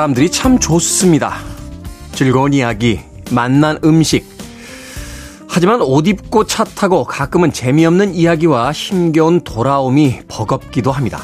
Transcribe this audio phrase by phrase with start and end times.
[0.00, 1.34] 사람들이 참 좋습니다.
[2.12, 3.00] 즐거운 이야기,
[3.32, 4.24] 만난 음식.
[5.46, 11.20] 하지만 옷 입고 차 타고 가끔은 재미없는 이야기와 힘겨운 돌아옴이 버겁기도 합니다.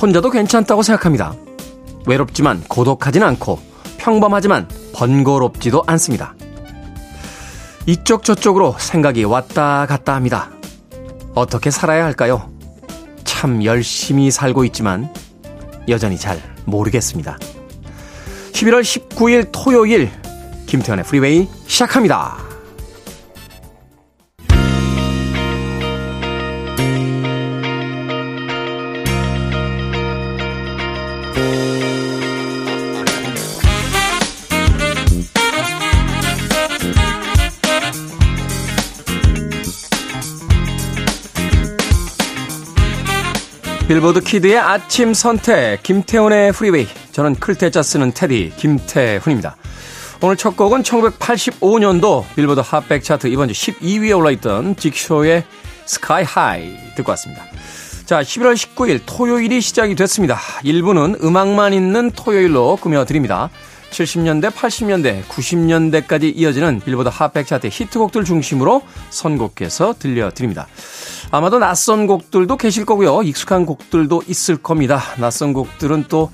[0.00, 1.34] 혼자도 괜찮다고 생각합니다.
[2.06, 3.58] 외롭지만 고독하진 않고
[3.98, 6.36] 평범하지만 번거롭지도 않습니다.
[7.86, 10.50] 이쪽 저쪽으로 생각이 왔다 갔다 합니다.
[11.34, 12.48] 어떻게 살아야 할까요?
[13.24, 15.12] 참 열심히 살고 있지만
[15.88, 17.38] 여전히 잘 모르겠습니다.
[18.52, 20.10] 11월 19일 토요일
[20.66, 22.51] 김태현의 프리웨이 시작합니다.
[43.92, 49.56] 빌보드 kid의 아침 선택 김태훈의 프리웨이 저는 클 태 자 쓰는 태디 김태훈입니다.
[50.22, 55.44] 오늘 첫 곡은 1985년도 빌보드 Hot백 차트 이번 주 12위에 올라있던 직쏘의
[55.84, 57.44] Sky High 듣고 왔습니다.
[58.06, 60.38] 자, 11월 19일 토요일이 시작이 됐습니다.
[60.64, 63.50] 1부는 음악만 있는 토요일로 꾸며드립니다.
[63.92, 70.66] 70년대, 80년대, 90년대까지 이어지는 빌보드 Hot백 차트 히트곡들 중심으로 선곡해서 들려드립니다.
[71.30, 73.22] 아마도 낯선 곡들도 계실 거고요.
[73.22, 75.00] 익숙한 곡들도 있을 겁니다.
[75.18, 76.30] 낯선 곡들은 또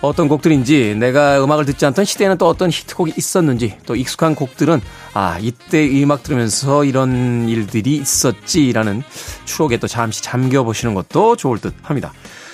[0.00, 4.80] 어떤 곡들인지 내가 음악을 듣지 않던 시대에는 또 어떤 히트곡이 있었는지 또 익숙한 곡들은
[5.14, 9.02] 아 이때 이 음악 들으면서 이런 일들이 있었지라는
[9.44, 12.12] 추억에 또 잠시 잠겨보시는 것도 좋을 듯 합니다.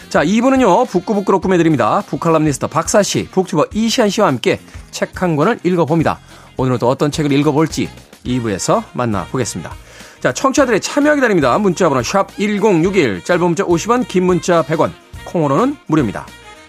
[0.08, 2.02] 자, 2부는요, 북구북구로 꾸며드립니다.
[2.06, 6.20] 북칼럼니스트 박사씨, 북튜버 이시안씨와 함께 책 한 권을 읽어봅니다.
[6.56, 7.88] 오늘은 또 어떤 책을 읽어볼지
[8.24, 9.72] 2부에서 만나보겠습니다.
[10.20, 11.58] 자, 청취자들의 참여 기다립니다.
[11.58, 14.92] 문자번호 샵1061, 짧은 문자 50원, 긴 문자 100원,
[15.26, 16.26] 콩으로는 무료입니다.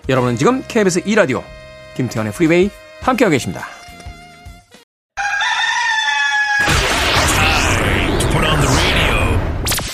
[0.10, 1.42] 여러분은 지금 KBS 2라디오,
[1.96, 2.70] 김태훈의 프리웨이
[3.02, 3.66] 함께하고 계십니다.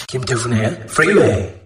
[0.08, 1.63] 김태훈의 프리웨이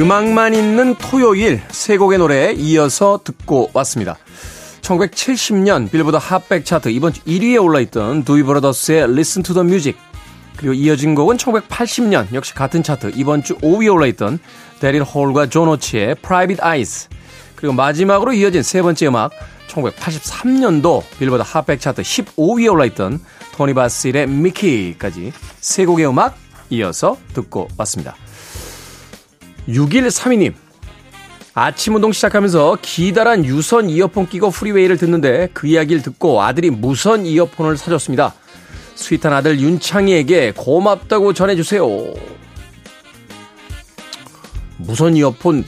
[0.00, 4.16] 음악만 있는 토요일 세 곡의 노래에 이어서 듣고 왔습니다.
[4.80, 10.00] 1970년 빌보드 Hot백 차트 이번 주 1위에 올라있던 두비 브라더스의 Listen to the Music
[10.56, 14.38] 그리고 이어진 곡은 1980년 역시 같은 차트 이번 주 5위에 올라있던
[14.80, 17.08] 대릴 홀과 존 오츠의 Private Eyes
[17.54, 19.32] 그리고 마지막으로 이어진 세 번째 음악
[19.68, 23.20] 1983년도 빌보드 Hot백 차트 15위에 올라있던
[23.52, 26.38] 토니 바질의 Mickey까지 세 곡의 음악
[26.70, 28.16] 이어서 듣고 왔습니다.
[29.70, 30.54] 6132님.
[31.54, 37.76] 아침 운동 시작하면서 기다란 유선 이어폰 끼고 프리웨이를 듣는데 그 이야기를 듣고 아들이 무선 이어폰을
[37.76, 38.34] 사줬습니다.
[38.94, 41.84] sweet한 아들 윤창희에게 고맙다고 전해주세요.
[44.76, 45.64] 무선 이어폰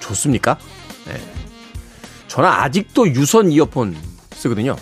[0.00, 0.58] 좋습니까?
[1.06, 1.14] 네.
[2.26, 3.96] 저는 아직도 유선 이어폰
[4.32, 4.76] 쓰거든요.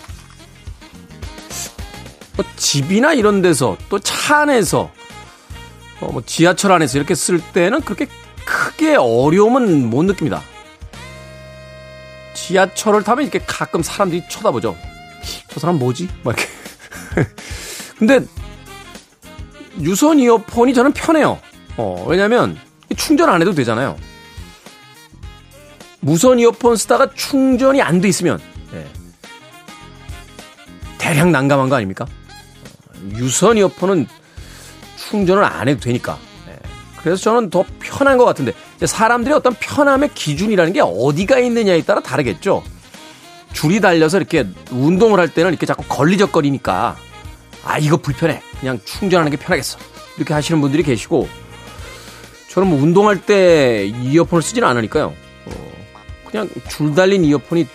[2.35, 4.91] 뭐 집이나 이런 데서 또 차 안에서
[6.01, 8.07] 어, 뭐 지하철 안에서 이렇게 쓸 때는 그렇게
[8.47, 10.41] 크게 어려움은 못 느낍니다.
[12.33, 14.75] 지하철을 타면 이렇게 가끔 사람들이 쳐다보죠.
[15.49, 16.07] 저 사람 뭐지?
[16.23, 16.49] 막 이렇게.
[17.99, 18.21] 근데
[19.81, 21.39] 유선 이어폰이 저는 편해요.
[21.75, 22.57] 어, 왜냐면
[22.95, 23.97] 충전 안 해도 되잖아요.
[25.99, 28.39] 무선 이어폰 쓰다가 충전이 안 돼 있으면
[28.73, 28.87] 예.
[30.97, 32.05] 대량 난감한 거 아닙니까?
[32.05, 34.07] 어, 유선 이어폰은
[34.95, 36.17] 충전을 안 해도 되니까.
[36.97, 37.03] 네.
[37.03, 38.53] 그래서 저는 더 편한 것 같은데
[38.83, 42.63] 사람들이 어떤 편함의 기준이라는 게 어디가 있느냐에 따라 다르겠죠.
[43.53, 46.95] 줄이 달려서 이렇게 운동을 할 때는 이렇게 자꾸 걸리적거리니까
[47.63, 49.79] 아 이거 불편해 그냥 충전하는 게 편하겠어
[50.17, 51.27] 이렇게 하시는 분들이 계시고
[52.49, 55.13] 저는 뭐 운동할 때 이어폰을 쓰지는 않으니까요
[55.45, 55.71] 어,
[56.29, 57.67] 그냥 줄 달린 이어폰이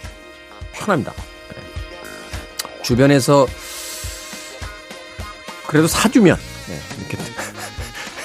[0.72, 2.82] 편합니다 네.
[2.82, 3.46] 주변에서
[5.66, 7.18] 그래도 사주면 네, 이렇게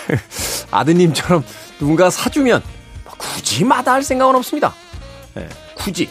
[0.71, 1.43] 아드님처럼
[1.79, 2.61] 누군가 사주면
[3.17, 4.73] 굳이 마다할 생각은 없습니다.
[5.33, 6.09] 네, 굳이.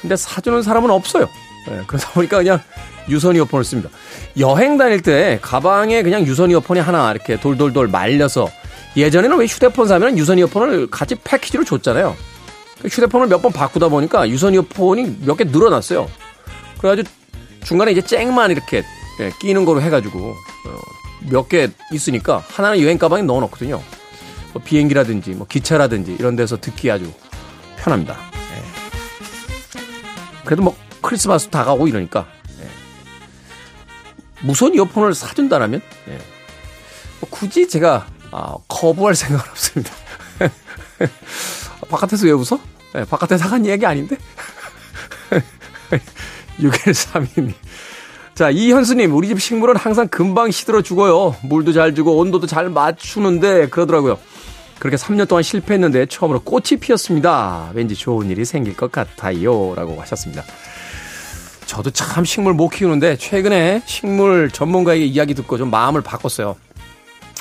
[0.00, 1.28] 근데 사주는 사람은 없어요.
[1.68, 2.60] 네, 그러다 보니까 그냥
[3.08, 3.90] 유선 이어폰을 씁니다.
[4.38, 8.48] 여행 다닐 때 가방에 그냥 유선 이어폰이 하나 이렇게 돌돌돌 말려서
[8.96, 12.16] 예전에는 왜 휴대폰 사면 유선 이어폰을 같이 패키지로 줬잖아요.
[12.84, 16.08] 휴대폰을 몇 번 바꾸다 보니까 유선 이어폰이 몇 개 늘어났어요.
[16.78, 17.08] 그래가지고
[17.64, 18.82] 중간에 이제 쨍만 이렇게
[19.40, 20.78] 끼는 거로 해가지고 어,
[21.28, 23.82] 몇 개 있으니까 하나는 여행 가방에 넣어놓거든요.
[24.52, 27.10] 뭐 비행기라든지 뭐 기차라든지 이런 데서 듣기 아주
[27.78, 28.16] 편합니다.
[28.54, 28.62] 예.
[30.44, 32.26] 그래도 뭐 크리스마스 다가오고 이러니까
[32.60, 32.68] 예.
[34.46, 36.18] 무선 이어폰을 사준다라면 예.
[37.20, 39.92] 뭐 굳이 제가 아, 거부할 생각은 없습니다.
[41.88, 42.58] 바깥에서 왜 웃어?
[42.96, 44.16] 예, 바깥에서 하간 이야기 아닌데?
[46.58, 47.54] 6132님.
[48.34, 51.36] 자, 이현수님, 우리 집 식물은 항상 금방 시들어 죽어요.
[51.42, 54.18] 물도 잘 주고 온도도 잘 맞추는데 그러더라고요.
[54.78, 57.70] 그렇게 3년 동안 실패했는데 처음으로 꽃이 피었습니다.
[57.74, 59.74] 왠지 좋은 일이 생길 것 같아요.
[59.76, 60.42] 라고 하셨습니다.
[61.66, 66.56] 저도 참 식물 못 키우는데 최근에 식물 전문가의 이야기 듣고 좀 마음을 바꿨어요.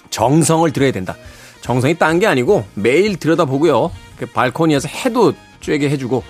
[0.09, 1.15] 정성을 들여야 된다.
[1.61, 3.91] 정성이 딴 게 아니고 매일 들여다보고요.
[4.33, 6.23] 발코니에서 해도 쬐게 해주고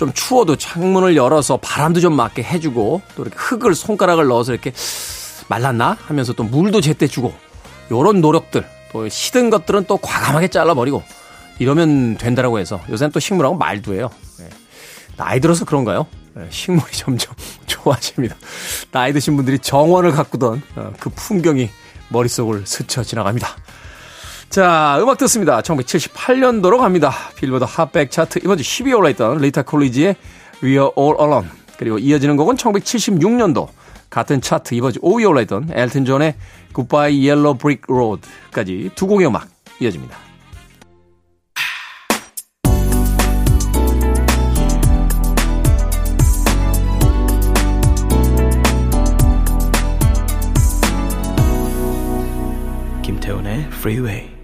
[0.00, 4.72] 좀 추워도 창문을 열어서 바람도 좀 맞게 해주고 또 이렇게 흙을 손가락을 넣어서 이렇게
[5.48, 7.34] 말랐나 하면서 또 물도 제때 주고
[7.90, 11.02] 요런 노력들 또 시든 것들은 또 과감하게 잘라버리고
[11.58, 14.08] 이러면 된다라고 해서 요새는 또 식물하고 말도 해요.
[14.38, 14.48] 네.
[15.18, 16.06] 나이 들어서 그런가요?
[16.32, 17.34] 네, 식물이 점점
[17.66, 18.36] 좋아집니다.
[18.92, 21.68] 나이 드신 분들이 정원을 가꾸던 어, 그 풍경이
[22.08, 23.54] 머릿속을 스쳐 지나갑니다.
[24.50, 25.60] 자, 음악 듣습니다.
[25.60, 27.12] 1978년도로 갑니다.
[27.36, 30.16] 빌보드 핫백 차트 이번 주 10위에 올라있던 리타 콜리지의
[30.64, 31.48] We Are All Alone
[31.78, 33.68] 그리고 이어지는 곡은 1976년도
[34.10, 36.34] 같은 차트 이번 주 5위에 올라있던 엘튼 존의
[36.74, 39.46] Goodbye Yellow Brick Road까지 두 곡의 음악
[39.78, 40.18] 이어집니다.
[53.04, 54.39] 김태훈의 Freeway.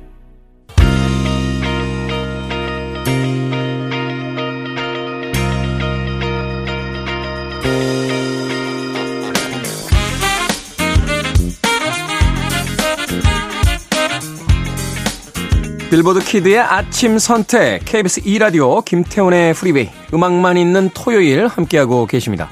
[15.96, 22.50] 빌보드 kid의 아침 선택 KBS 2라디오 김태훈의 프리웨이 음악만 있는 토요일 함께하고 계십니다.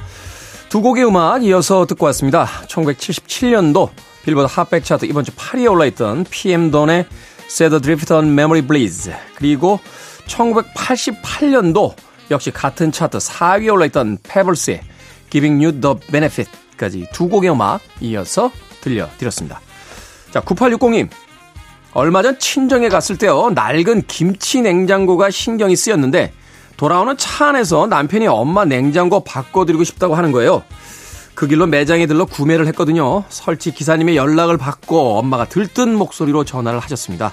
[0.70, 2.46] 두 곡의 음악 이어서 듣고 왔습니다.
[2.69, 3.91] 1977년도
[4.25, 7.05] 빌보드 Hot백 차트 이번 주 8위에 올라있던 PM 던의
[7.44, 9.79] Set Adrift on Memory Bliss 그리고
[10.26, 11.93] 1988년도
[12.31, 14.81] 역시 같은 차트 4위에 올라있던 페블스의
[15.29, 18.50] Giving You the Benefit까지 두 곡의 음악 이어서
[18.81, 19.61] 들려드렸습니다.
[20.31, 21.11] 자, 9860님.
[21.94, 26.32] 얼마 전 친정에 갔을 때요, 낡은 김치 냉장고가 신경이 쓰였는데,
[26.76, 30.64] 돌아오는 차 안에서 남편이 엄마 냉장고 바꿔드리고 싶다고 하는 거예요.
[31.35, 33.25] 그 길로 매장에 들러 구매를 했거든요.
[33.29, 37.32] 설치 기사님의 연락을 받고 엄마가 들뜬 목소리로 전화를 하셨습니다.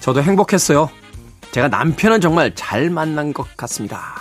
[0.00, 0.90] 저도 행복했어요.
[1.52, 4.14] 제가 남편은 정말 잘 만난 것 같습니다.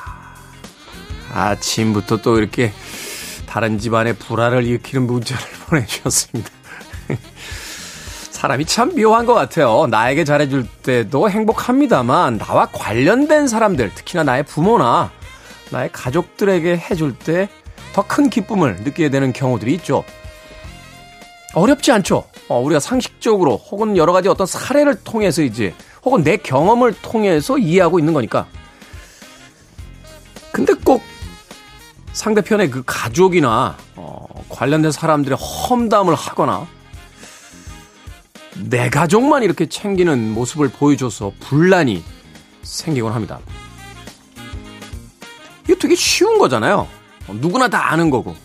[1.34, 2.72] 아침부터 또 이렇게
[3.46, 6.55] 다른 집안의 불화를 일으키는 문자를 보내주셨습니다.
[8.36, 9.88] 사람이 참 묘한 것 같아요.
[9.90, 15.10] 나에게 잘해줄 때도 행복합니다만, 나와 관련된 사람들, 특히나 나의 부모나
[15.72, 17.48] 나의 가족들에게 해줄 때
[17.94, 20.04] 더 큰 기쁨을 느끼게 되는 경우들이 있죠.
[21.54, 22.26] 어렵지 않죠?
[22.50, 25.74] 어, 우리가 상식적으로 혹은 여러 가지 어떤 사례를 통해서 이제
[26.04, 28.48] 혹은 내 경험을 통해서 이해하고 있는 거니까.
[30.52, 31.02] 근데 꼭
[32.12, 36.68] 상대편의 그 가족이나 어, 관련된 사람들의 험담을 하거나
[38.64, 42.04] 내 가족만 이렇게 챙기는 모습을 보여줘서 분란이
[42.64, 43.40] 생기곤 합니다.
[45.66, 46.88] 이게 되게 쉬운 거잖아요.
[47.28, 48.36] 어, 누구나 다 아는 거고.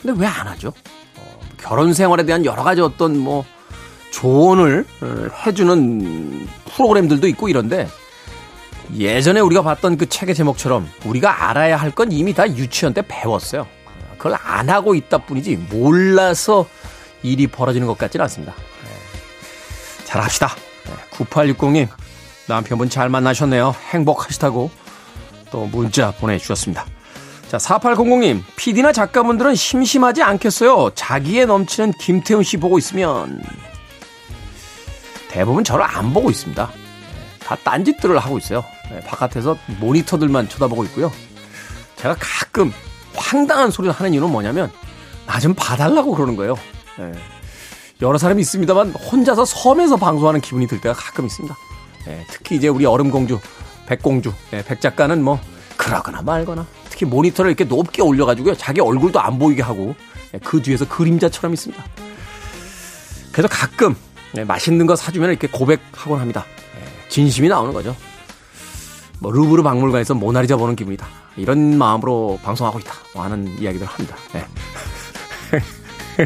[0.00, 0.72] 근데 왜 안 하죠?
[1.16, 3.44] 어, 결혼 생활에 대한 여러 가지 어떤 뭐
[4.10, 7.88] 조언을 어, 해주는 프로그램들도 있고 이런데
[8.96, 13.66] 예전에 우리가 봤던 그 책의 제목처럼 우리가 알아야 할 건 이미 다 유치원 때 배웠어요.
[14.18, 16.66] 그걸 안 하고 있다 뿐이지 몰라서
[17.22, 18.54] 일이 벌어지는 것 같지는 않습니다.
[20.12, 20.54] 잘 합시다.
[21.12, 21.88] 9860님,
[22.46, 23.74] 남편분 잘 만나셨네요.
[23.92, 24.70] 행복하시다고
[25.50, 26.84] 또 문자 보내주셨습니다.
[27.48, 30.90] 자, 4800님, PD나 작가분들은 심심하지 않겠어요?
[30.94, 33.42] 자기에 넘치는 김태훈 씨 보고 있으면.
[35.30, 36.70] 대부분 저를 안 보고 있습니다.
[37.42, 38.62] 다 딴짓들을 하고 있어요.
[38.90, 41.10] 네, 바깥에서 모니터들만 쳐다보고 있고요.
[41.96, 42.70] 제가 가끔
[43.14, 44.70] 황당한 소리를 하는 이유는 뭐냐면,
[45.26, 46.58] 나 좀 봐달라고 그러는 거예요.
[48.02, 48.06] 네.
[48.08, 51.56] 여러 사람이 있습니다만 혼자서 섬에서 방송하는 기분이 들 때가 가끔 있습니다.
[52.08, 53.38] 예, 특히 이제 우리 얼음공주,
[53.86, 55.38] 백공주, 예, 백 작가는 뭐
[55.76, 59.94] 그러거나 말거나 특히 모니터를 이렇게 높게 올려가지고요 자기 얼굴도 안 보이게 하고
[60.34, 61.84] 예, 그 뒤에서 그림자처럼 있습니다.
[63.30, 63.94] 그래서 가끔
[64.36, 66.44] 예, 맛있는 거 사주면 이렇게 고백하곤 합니다.
[66.76, 67.94] 예, 진심이 나오는 거죠.
[69.20, 71.06] 뭐 루브르 박물관에서 모나리자 보는 기분이다.
[71.36, 72.94] 이런 마음으로 방송하고 있다.
[73.14, 74.16] 뭐 하는 이야기들 합니다.
[74.34, 74.44] 예.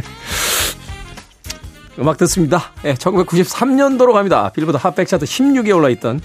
[1.98, 2.72] 음악 듣습니다.
[2.84, 4.50] 예, 1993년도로 갑니다.
[4.54, 6.20] 빌보드 핫백 차트 16위에 올라있던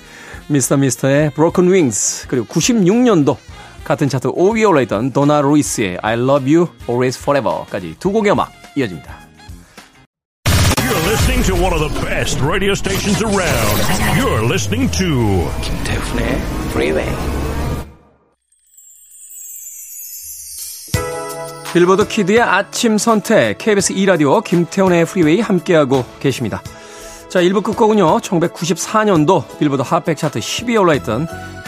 [0.47, 3.37] 미스터 미스터의 Broken Wings 그리고 96년도
[3.83, 9.21] 같은 차트 5위에 올라있던 도나 루이스의 I Love You Always Forever까지 두 곡의 음악 이어집니다.
[10.77, 13.81] You're listening to one of the best radio stations around.
[14.19, 17.40] You're listening to 김태훈의 Freeway.
[21.73, 26.61] 빌보드 kid의 아침 선택 KBS 2라디오 김태훈의 프리웨이 함께하고 계십니다.
[27.29, 28.17] 자, 1부 끝곡은요.
[28.17, 31.27] 1994년도 빌보드 Hot백 차트 10위에 올라있던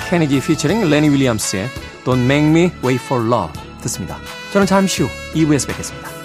[0.10, 1.70] 케니지 피처링 레니 윌리엄스의
[2.04, 4.18] Don't Make Me Wait for Love 듣습니다.
[4.52, 6.23] 저는 잠시 후 2부에서 뵙겠습니다.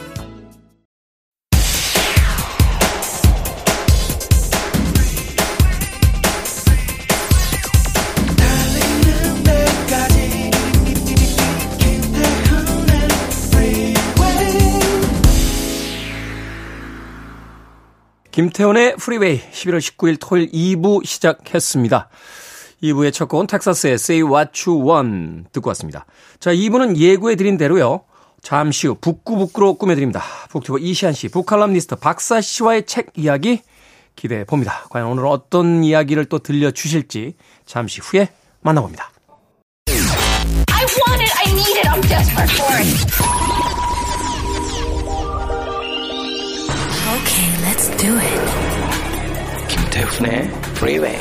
[18.38, 22.08] 김태훈의 프리웨이 11월 19일 토요일 2부 시작했습니다.
[22.84, 26.06] 2부의 첫 곡은 텍사스의 Say What You Want 듣고 왔습니다.
[26.38, 28.04] 자, 2부는 예고해드린 대로요.
[28.40, 30.22] 잠시 후 북구북구로 꾸며드립니다.
[30.50, 33.60] 북튜버 이시안 씨, 북칼럼니스트 박사 씨와의 책 이야기
[34.14, 34.86] 기대해 봅니다.
[34.90, 37.34] 과연 오늘 어떤 이야기를 또 들려주실지
[37.66, 38.28] 잠시 후에
[38.60, 39.10] 만나봅니다.
[47.88, 49.68] Let's do it.
[49.68, 51.18] 김태훈의 Freeway.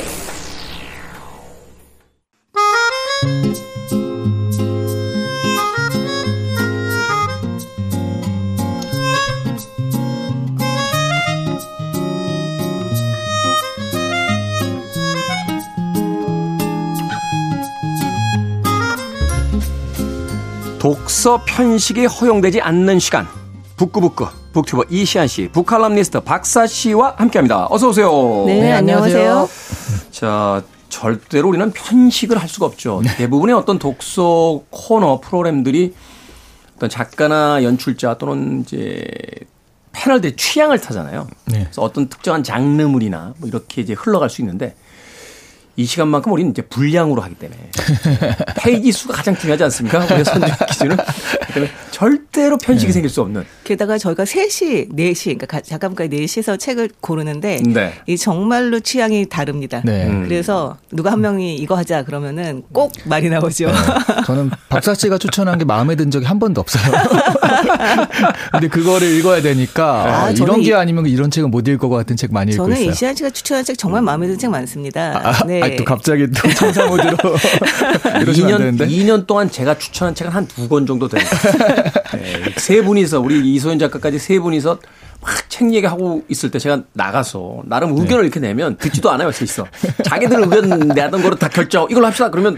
[20.78, 23.26] 독서 편식이 허용되지 않는 시간.
[23.76, 27.66] 북구북구 북튜버 이시안 씨, 북칼럼니스트 박사 씨와 함께합니다.
[27.70, 28.44] 어서 오세요.
[28.46, 29.48] 네, 안녕하세요.
[30.10, 33.00] 자, 절대로 우리는 편식을 할 수가 없죠.
[33.04, 33.14] 네.
[33.16, 35.94] 대부분의 어떤 독서 코너 프로그램들이
[36.76, 39.06] 어떤 작가나 연출자 또는 이제
[39.92, 41.26] 패널들의 취향을 타잖아요.
[41.46, 41.64] 네.
[41.64, 44.74] 그래서 어떤 특정한 장르물이나 뭐 이렇게 이제 흘러갈 수 있는데
[45.78, 47.60] 이 시간만큼 우리는 이제 분량으로 하기 때문에
[48.58, 50.04] 페이지 수가 가장 중요하지 않습니까?
[50.06, 50.96] 우리의 선정 기준은
[51.54, 56.90] 때문에 절대로 편식이 생길 수 없는 게다가 저희가 3시, 4시, 그러니까 가- 작가분과 4시에서 책을
[57.00, 57.92] 고르는데 네.
[58.08, 59.80] 이 정말로 취향이 다릅니다.
[59.84, 60.08] 네.
[60.08, 60.24] 음.
[60.24, 63.70] 그래서 누가 한 명이 이거 하자 그러면은 꼭 말이 나오죠.
[64.26, 66.82] 저는 박사 씨가 추천한 게 마음에 든 적이 한 번도 없어요.
[68.50, 71.78] 근데 그거를 읽어야 되니까 아, 아, 저는 이런 게 이- 아니면 이런 책은 못 읽을
[71.78, 72.90] 것 같은 책 많이 읽고 저는 있어요.
[72.90, 75.20] 이시안 씨가 추천한 책 정말 마음에 드는 책 많습니다.
[75.22, 75.60] 아, 네.
[75.72, 77.16] 아, 또 갑자기 또 청사 모드로
[78.22, 78.86] 이러시면 안 2년, 되는데.
[78.88, 81.30] 2년 동안 제가 추천한 책은 한 두 권 정도 됩니다.
[82.14, 84.78] 네, 세 분이서, 우리 이소연 작가까지 세 분이서
[85.20, 88.02] 막책 얘기하고 있을 때 제가 나가서 나름 네.
[88.02, 89.66] 의견을 이렇게 내면 듣지도 않아요, 셋 있어.
[90.04, 92.30] 자기들 의견 내던 거로 다 결정, 이걸로 합시다.
[92.30, 92.56] 그러면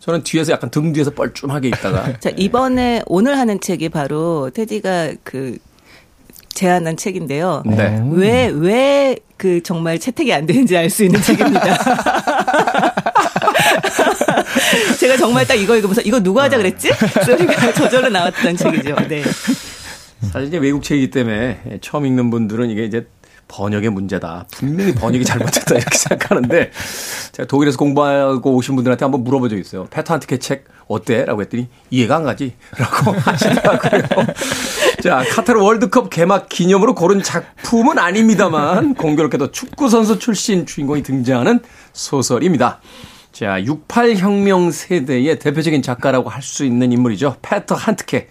[0.00, 5.58] 저는 뒤에서 약간 등 뒤에서 뻘쭘하게 있다가 자, 이번에 오늘 하는 책이 바로 테디가 그
[6.54, 7.62] 제안한 책인데요.
[7.66, 8.02] 네.
[8.12, 11.76] 왜, 왜 그 정말 채택이 안 되는지 알 수 있는 책입니다.
[15.00, 16.92] 제가 정말 딱 이거 읽으면서 이거 누가 하자 그랬지?
[17.24, 18.94] 소리가 저절로 나왔던 책이죠.
[19.08, 19.24] 네.
[20.32, 23.08] 사실 이제 외국 책이기 때문에 처음 읽는 분들은 이게 이제
[23.48, 24.46] 번역의 문제다.
[24.52, 26.70] 분명히 번역이 잘못됐다 이렇게 생각하는데
[27.32, 29.86] 제가 독일에서 공부하고 오신 분들한테 한번 물어본 적이 있어요.
[29.90, 31.24] 페터 한트케 책 어때?
[31.24, 32.54] 라고 했더니 이해가 안 가지?
[32.78, 34.02] 라고 하시더라고요.
[35.02, 41.58] 자, 카타르 월드컵 개막 기념으로 고른 작품은 아닙니다만 공교롭게도 축구 선수 출신 주인공이 등장하는
[41.92, 42.80] 소설입니다.
[43.32, 47.38] 자, 68혁명 세대의 대표적인 작가라고 할 수 있는 인물이죠.
[47.42, 48.28] 페터 한트케.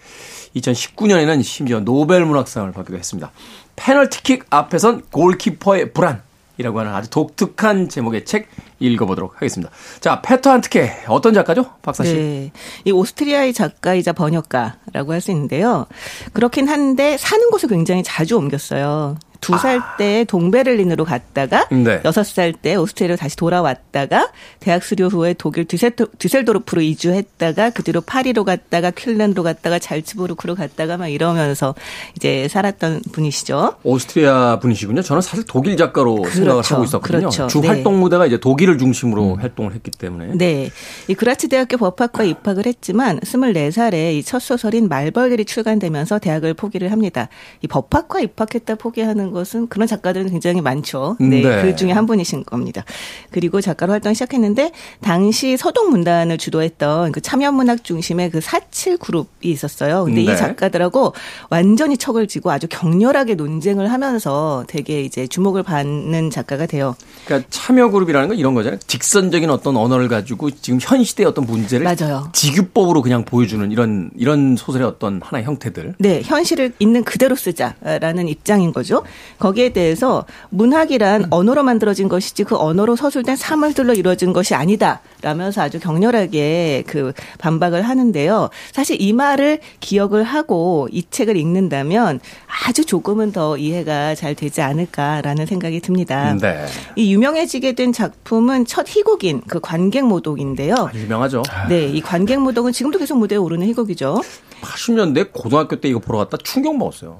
[0.55, 3.33] 2019년에는 심지어 노벨 문학상을 받기도 했습니다.
[3.75, 6.21] 페널티킥 앞에 선 골키퍼의 불안
[6.61, 8.47] 이라고 하는 아주 독특한 제목의 책
[8.79, 9.71] 읽어보도록 하겠습니다.
[9.99, 11.65] 자, 페터 한트케 어떤 작가죠?
[11.81, 12.13] 박사 씨.
[12.13, 12.51] 네.
[12.85, 15.85] 이 오스트리아의 작가이자 번역가라고 할 수 있는데요.
[16.33, 19.17] 그렇긴 한데 사는 곳을 굉장히 자주 옮겼어요.
[19.41, 22.01] 두 살때 동베를린으로 갔다가 네.
[22.05, 28.43] 여섯 살때 오스트리아로 다시 돌아왔다가 대학 수료 후에 독일 dü셀도, dü셀도르프로 이주했다가 그 뒤로 파리로
[28.43, 31.75] 갔다가 퀼렌으로 갔다가 잘츠부르크로 갔다가 막 이러면서
[32.15, 33.75] 이제 살았던 분이시죠.
[33.83, 35.01] 오스트리아 분이시군요.
[35.01, 36.75] 저는 사실 독일 작가로 생각을 그렇죠.
[36.75, 37.19] 하고 있었거든요.
[37.19, 37.47] 그렇죠.
[37.47, 37.67] 주 네.
[37.67, 40.33] 활동 무대가 이제 독일을 중심으로 활동을 했기 때문에.
[40.35, 40.69] 네.
[41.07, 47.27] 이 그라츠 대학교 법학과 입학을 했지만 24살에 이 첫 소설인 말벌들이 출간되면서 대학을 포기를 합니다.
[47.61, 51.17] 이 법학과 입학했다 포기하는 것은 그런 작가들은 굉장히 많죠.
[51.19, 51.61] 네, 네.
[51.61, 52.83] 그 중에 한 분이신 겁니다.
[53.29, 54.71] 그리고 작가로 활동 시작했는데
[55.01, 60.05] 당시 서동 문단을 주도했던 그 참여 문학 중심의 그 사칠 그룹이 있었어요.
[60.05, 60.33] 근데 네.
[60.33, 61.13] 이 작가들하고
[61.49, 66.95] 완전히 척을 지고 아주 격렬하게 논쟁을 하면서 되게 이제 주목을 받는 작가가 돼요.
[67.25, 68.79] 그러니까 참여 그룹이라는 건 이런 거잖아요.
[68.87, 72.29] 직선적인 어떤 언어를 가지고 지금 현 시대의 어떤 문제를 맞아요.
[72.33, 75.95] 직유법으로 그냥 보여주는 이런 이런 소설의 어떤 하나의 형태들.
[75.99, 79.03] 네, 현실을 있는 그대로 쓰자라는 입장인 거죠.
[79.39, 86.83] 거기에 대해서 문학이란 언어로 만들어진 것이지 그 언어로 서술된 사물들로 이루어진 것이 아니다라면서 아주 격렬하게
[86.87, 88.49] 그 반박을 하는데요.
[88.71, 92.19] 사실 이 말을 기억을 하고 이 책을 읽는다면
[92.67, 96.35] 아주 조금은 더 이해가 잘 되지 않을까라는 생각이 듭니다.
[96.39, 96.65] 네.
[96.95, 100.75] 이 유명해지게 된 작품은 첫 희곡인 그 관객 모독인데요.
[100.77, 101.43] 아, 유명하죠.
[101.69, 104.21] 네, 이 관객 모독은 지금도 계속 무대에 오르는 희곡이죠.
[104.61, 107.19] 80년대 고등학교 때 이거 보러 갔다 충격 먹었어요.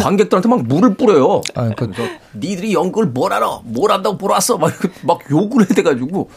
[0.00, 1.40] 관객들한테 막 물을 뿌려요.
[1.54, 2.02] 아, 그- 그래서
[2.34, 3.60] 니들이 연극을 뭘 알아?
[3.64, 4.58] 뭘 안다고 보러 왔어?
[4.58, 6.30] 막 이렇게 막 욕을 해대가지고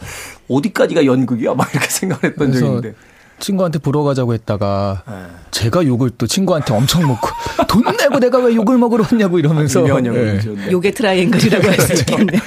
[0.48, 1.54] 어디까지가 연극이야?
[1.54, 2.94] 막 이렇게 생각했던 적이 그래서 있는데.
[3.38, 5.12] 친구한테 보러 가자고 했다가 네.
[5.50, 7.28] 제가 욕을 또 친구한테 엄청 먹고
[7.66, 9.88] 돈 내고 내가 왜 욕을 먹으러 왔냐고 이러면서 예.
[9.88, 10.54] 연극이죠.
[10.54, 10.70] 네.
[10.70, 12.40] 요게 트라이앵글이라고 할 수 있겠네요.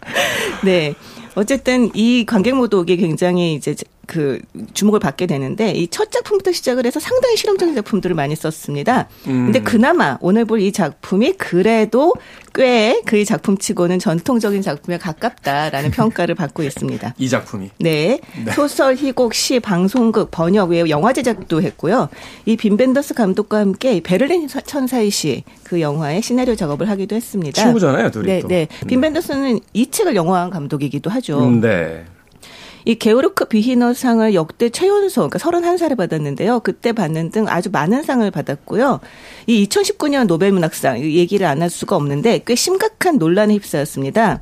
[0.64, 0.94] 네.
[1.34, 3.74] 어쨌든 이 관객 모독이 굉장히 이제
[4.08, 4.40] 그
[4.74, 9.08] 주목을 받게 되는데 이 첫 작품부터 시작을 해서 상당히 실험적인 작품들을 많이 썼습니다.
[9.24, 12.14] 근데 그나마 오늘 볼 이 작품이 그래도
[12.54, 17.14] 꽤 그의 작품치고는 전통적인 작품에 가깝다라는 평가를 받고 있습니다.
[17.16, 17.70] 이 작품이.
[17.78, 18.18] 네.
[18.54, 22.08] 소설, 희곡, 시, 방송극, 번역 외에 영화 제작도 했고요.
[22.46, 27.62] 이 빈벤더스 감독과 함께 베를린 천사의 시 그 영화의 시나리오 작업을 하기도 했습니다.
[27.62, 28.48] 친구잖아요, 둘이 네, 또.
[28.48, 28.66] 네.
[28.86, 31.40] 빈벤더스는 이 책을 영화한 감독이기도 하죠.
[31.44, 32.06] 음, 네.
[32.88, 36.60] 이 게오르크 비히너상을 역대 최연소, 그러니까 31살에 받았는데요.
[36.60, 39.00] 그때 받는 등 아주 많은 상을 받았고요.
[39.46, 44.40] 이 2019년 노벨문학상, 이 얘기를 안 할 수가 없는데 꽤 심각한 논란에 휩싸였습니다.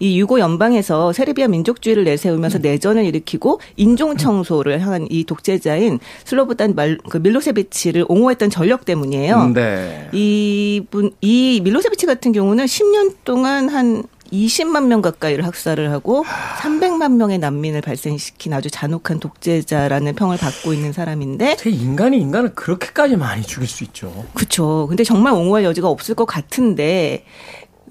[0.00, 6.98] 이 유고 연방에서 세르비아 민족주의를 내세우면서 내전을 일으키고 인종 청소를 향한 이 독재자인 슬로보단 말,
[7.08, 9.36] 그 밀로세비치를 옹호했던 전력 때문이에요.
[9.36, 10.08] 음, 네.
[10.12, 14.02] 이분 이 밀로세비치 같은 경우는 10년 동안 한
[14.34, 16.24] 20만 명 가까이를 학살을 하고
[16.60, 23.16] 300만 명의 난민을 발생시킨 아주 잔혹한 독재자라는 평을 받고 있는 사람인데 어떻게 인간이 인간을 그렇게까지
[23.16, 24.24] 많이 죽일 수 있죠.
[24.34, 24.86] 그렇죠.
[24.88, 27.24] 근데 정말 옹호할 여지가 없을 것 같은데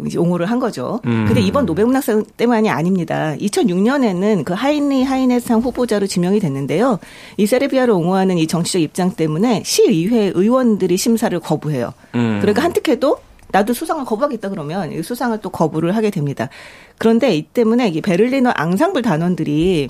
[0.06, 1.00] 이제 옹호를 한 거죠.
[1.06, 1.26] 음.
[1.28, 3.36] 근데 이번 노벨 문학상 때만이 아닙니다.
[3.40, 7.00] 2006년에는 그 하인리 하이네상 후보자로 지명이 됐는데요.
[7.38, 11.94] 이 세르비아를 옹호하는 이 정치적 입장 때문에 시의회 의원들이 심사를 거부해요.
[12.16, 12.40] 음.
[12.42, 13.18] 그러니까 한특해도
[13.54, 16.50] 나도 수상을 거부하겠다 그러면 이 수상을 또 거부를 하게 됩니다.
[16.98, 19.90] 그런데 이 때문에 이 베를리너 앙상블 단원들이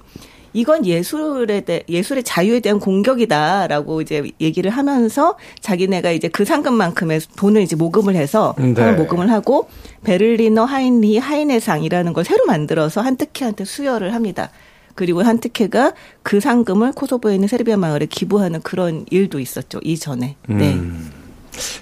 [0.51, 7.61] 이건 예술에 대 예술의 자유에 대한 공격이다라고 이제 얘기를 하면서 자기네가 이제 그 상금만큼의 돈을
[7.61, 8.91] 이제 모금을 해서 네.
[8.91, 9.69] 모금을 하고
[10.03, 14.51] 베를리너 하인리 하이네상이라는 걸 새로 만들어서 한특혜한테 수여를 합니다.
[14.93, 20.35] 그리고 한특혜가 그 상금을 코소보에 있는 세르비아 마을에 기부하는 그런 일도 있었죠 이전에.
[20.47, 20.77] 네.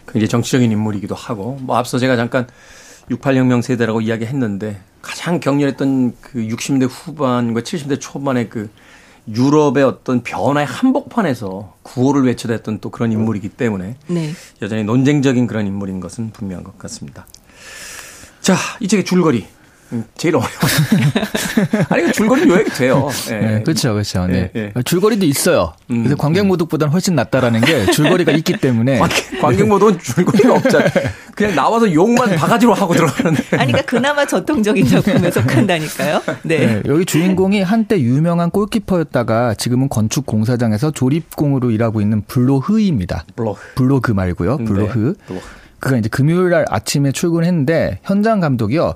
[0.06, 2.48] 굉장히 정치적인 인물이기도 하고 뭐 앞서 제가 잠깐
[3.10, 8.70] 68혁명 세대라고 이야기했는데 가장 격렬했던 그 60대 후반과 70대 초반의 그
[9.28, 14.32] 유럽의 어떤 변화의 한복판에서 구호를 외쳐댔던 또 그런 인물이기 때문에 네.
[14.62, 17.28] 여전히 논쟁적인 그런 인물인 것은 분명한 것 같습니다.
[18.42, 19.46] 자, 이 책의 줄거리.
[19.94, 20.52] 음, 제일 어려워요.
[21.90, 23.10] 아니, 그 줄거리 요약이 돼요.
[23.30, 23.36] 예.
[23.36, 24.26] 네, 그렇죠, 그렇죠.
[24.28, 24.50] 네.
[24.56, 24.82] 예, 예.
[24.84, 25.74] 줄거리도 있어요.
[25.90, 30.90] 음, 그래서 관객 모독보다는 훨씬 낫다라는 게 줄거리가 있기 때문에 관객, 관객 모드는 줄거리가 없잖아요.
[31.36, 33.44] 그냥 나와서 욕만 바가지로 하고 들어가는데.
[33.58, 36.22] 아니 그러니까 그나마 전통적인 작품에 속한다니까요.
[36.44, 36.66] 네.
[36.66, 43.26] 네, 여기 주인공이 한때 유명한 골키퍼였다가 지금은 건축 공사장에서 조립공으로 일하고 있는 블로흐입니다.
[43.36, 43.60] 블로흐.
[43.76, 44.58] 블로그 말고요.
[44.58, 45.16] 블로흐.
[45.18, 45.42] 네, 블로흐.
[45.80, 48.94] 그가 이제 금요일 날 아침에 출근했는데 현장 감독이요.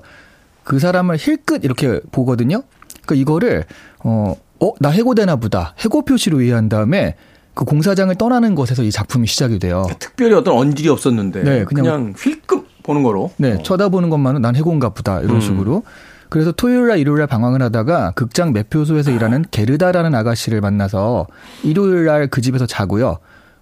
[0.66, 2.62] 그 사람을 힐끗 이렇게 보거든요.
[3.06, 3.64] 그러니까 이거를
[4.00, 5.74] 어, 어, 나 해고되나 보다.
[5.78, 7.14] 해고 표시로 이해한 다음에
[7.54, 9.86] 그 공사장을 떠나는 것에서 이 작품이 시작이 돼요.
[10.00, 13.30] 특별히 어떤 언질이 없었는데 네, 그냥, 그냥- 휠급 보는 거로.
[13.36, 13.62] 네, 어.
[13.62, 15.20] 쳐다보는 것만은 난 해고인가 보다.
[15.20, 15.40] 이런 음.
[15.40, 15.84] 식으로.
[16.28, 21.28] 그래서 토요일 날 일요일 날 방황을 하다가 극장 매표소에서 일하는 게르다라는 아가씨를 만나서
[21.62, 23.18] 일요일 날 그 집에서 자고요.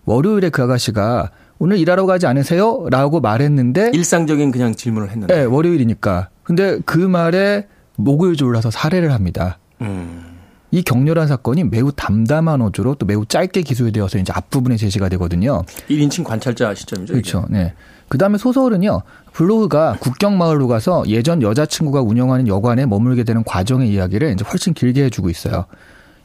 [0.07, 2.87] 월요일에 그 아가씨가 오늘 일하러 가지 않으세요?
[2.91, 5.35] 라고 말했는데 일상적인 그냥 질문을 했는데.
[5.35, 6.29] 네, 월요일이니까.
[6.43, 9.59] 근데 그 말에 목을 졸라서 살해를 합니다.
[9.81, 10.35] 음.
[10.71, 15.63] 이 격렬한 사건이 매우 담담한 어조로 또 매우 짧게 기술되어서 이제 앞부분에 제시가 되거든요.
[15.89, 17.13] 1인칭 관찰자 시점이죠.
[17.13, 17.23] 이게.
[17.23, 17.47] 그렇죠.
[17.49, 17.75] 네.
[18.09, 24.33] 그 다음에 소설은요, 블로그가 국경 마을로 가서 예전 여자친구가 운영하는 여관에 머물게 되는 과정의 이야기를
[24.33, 25.67] 이제 훨씬 길게 해주고 있어요.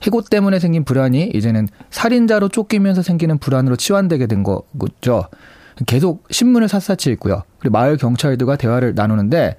[0.05, 5.25] 해고 때문에 생긴 불안이 이제는 살인자로 쫓기면서 생기는 불안으로 치환되게 된 거죠.
[5.85, 7.43] 계속 신문을 샅샅이 읽고요.
[7.59, 9.55] 그리고 마을 경찰들과 대화를 나누는데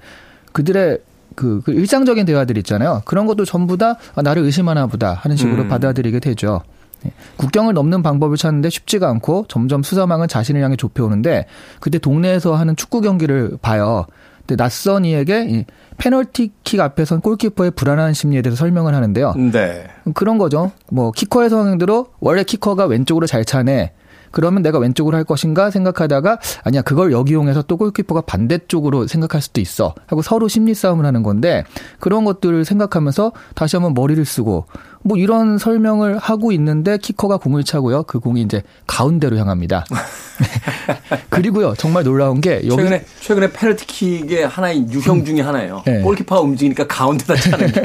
[0.51, 0.99] 그들의
[1.35, 3.01] 그, 그 일상적인 대화들 있잖아요.
[3.05, 5.69] 그런 것도 전부 다 아, 나를 의심하나 보다 하는 식으로 음.
[5.69, 6.61] 받아들이게 되죠.
[7.05, 7.11] 예.
[7.37, 11.45] 국경을 넘는 방법을 찾는데 쉽지가 않고 점점 수사망은 자신을 향해 좁혀오는데
[11.79, 14.05] 그때 동네에서 하는 축구 경기를 봐요.
[14.45, 15.65] 근데 낯선 이에게 이
[15.97, 19.33] 페널티킥 앞에선 골키퍼의 불안한 심리에 대해서 설명을 하는데요.
[19.51, 19.87] 네.
[20.13, 20.71] 그런 거죠.
[20.89, 23.91] 뭐 키커의 상황대로 원래 키커가 왼쪽으로 잘 차네.
[24.31, 29.93] 그러면 내가 왼쪽으로 할 것인가 생각하다가 아니야 그걸 역이용해서 또 골키퍼가 반대쪽으로 생각할 수도 있어
[30.07, 31.63] 하고 서로 심리 싸움을 하는 건데
[31.99, 34.65] 그런 것들을 생각하면서 다시 한번 머리를 쓰고
[35.03, 39.85] 뭐 이런 설명을 하고 있는데 키커가 공을 차고요 그 공이 이제 가운데로 향합니다
[41.29, 45.83] 그리고요 정말 놀라운 게 여기 최근에 최근에 페널티킥의 하나의 유형 중에 하나예요.
[45.85, 46.01] 네.
[46.01, 47.81] 골키퍼가 움직이니까 가운데다 차는 게.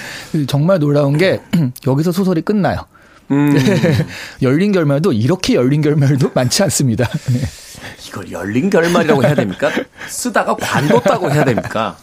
[0.46, 1.40] 정말 놀라운 게
[1.86, 2.84] 여기서 소설이 끝나요
[3.30, 3.54] 음,
[4.42, 7.40] 열린 결말도 이렇게 열린 결말도 많지 않습니다 네.
[8.08, 9.70] 이걸 열린 결말이라고 해야 됩니까?
[10.08, 11.96] 쓰다가 관뒀다고 해야 됩니까?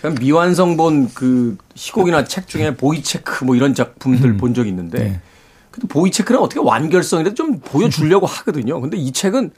[0.00, 5.20] 제가 미완성 본 그 시곡이나 책 중에 보이체크 뭐 이런 작품들 본 적이 있는데 네.
[5.70, 8.80] 근데 보이체크는 어떻게 완결성이라도 좀 보여주려고 하거든요.
[8.80, 9.50] 근데 이 책은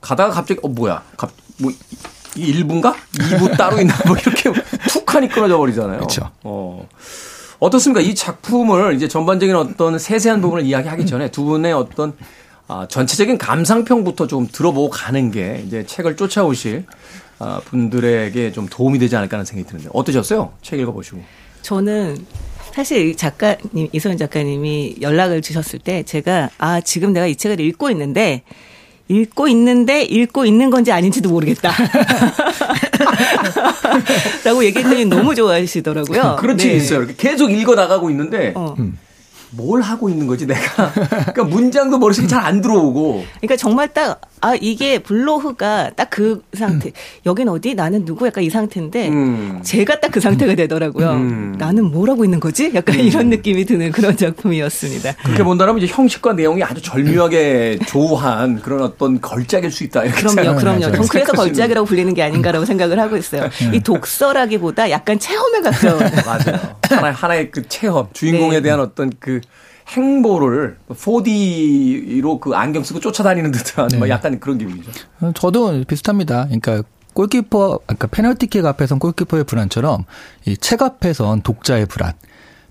[0.00, 1.02] 가다가 갑자기 어 뭐야?
[1.16, 1.70] 갑 뭐
[2.34, 2.94] 1부인가?
[3.12, 3.94] 2부 따로 있나?
[4.06, 4.50] 뭐 이렇게
[4.88, 6.00] 툭 하니 끊어져 버리잖아요.
[6.00, 6.30] 그쵸.
[6.42, 6.88] 어.
[7.58, 8.00] 어떻습니까?
[8.00, 12.12] 이 작품을 이제 전반적인 어떤 세세한 부분을 이야기하기 전에 두 분의 어떤
[12.66, 16.84] 아, 전체적인 감상평부터 좀 들어보고 가는 게 이제 책을 쫓아오실
[17.38, 20.52] 아, 분들에게 좀 도움이 되지 않을까 하는 생각이 드는데 어떠셨어요?
[20.62, 21.22] 책 읽어보시고.
[21.62, 22.24] 저는
[22.72, 27.90] 사실 이 작가님 이소연 작가님이 연락을 주셨을 때 제가 아 지금 내가 이 책을 읽고
[27.90, 28.42] 있는데
[29.08, 31.72] 읽고 있는데 읽고 있는 건지 아닌지도 모르겠다.
[34.44, 36.36] 라고 얘기했더니 너무 좋아하시더라고요.
[36.40, 36.74] 그렇지 네.
[36.74, 37.06] 있어요.
[37.16, 38.74] 계속 읽어 나가고 있는데 어.
[39.56, 40.92] 뭘 하고 있는 거지 내가?
[41.32, 43.24] 그러니까 문장도 머릿속에 잘 안 들어오고.
[43.40, 46.92] 그러니까 정말 딱, 아, 이게 블로흐가 딱 그 상태.
[47.26, 47.74] 여긴 어디?
[47.74, 48.26] 나는 누구?
[48.26, 49.60] 약간 이 상태인데, 음.
[49.62, 51.10] 제가 딱 그 상태가 되더라고요.
[51.12, 51.56] 음.
[51.58, 52.70] 나는 뭘 하고 있는 거지?
[52.74, 55.14] 약간 이런 느낌이 드는 그런 작품이었습니다.
[55.24, 60.02] 그렇게 본다면 이제 형식과 내용이 아주 절묘하게 조우한 그런 어떤 걸작일 수 있다.
[60.02, 60.80] 그럼요, 그럼요.
[60.92, 61.32] 전 그래서.
[61.32, 63.48] 걸작이라고 불리는 게 아닌가라고 생각을 하고 있어요.
[63.72, 65.98] 이 독서라기보다 약간 체험에 가까운.
[66.26, 66.60] 맞아요.
[66.82, 68.62] 하나의, 하나의 그 체험, 주인공에 네.
[68.62, 69.40] 대한 어떤 그
[69.88, 74.90] 행보를 4D로 그 안경 쓰고 쫓아다니는 듯한 뭐 약간 그런 기분이죠.
[75.34, 76.44] 저도 비슷합니다.
[76.46, 80.04] 그러니까 골키퍼, 아까 페널티킥 앞에선 골키퍼의 불안처럼
[80.46, 82.12] 이 책 앞에선 독자의 불안.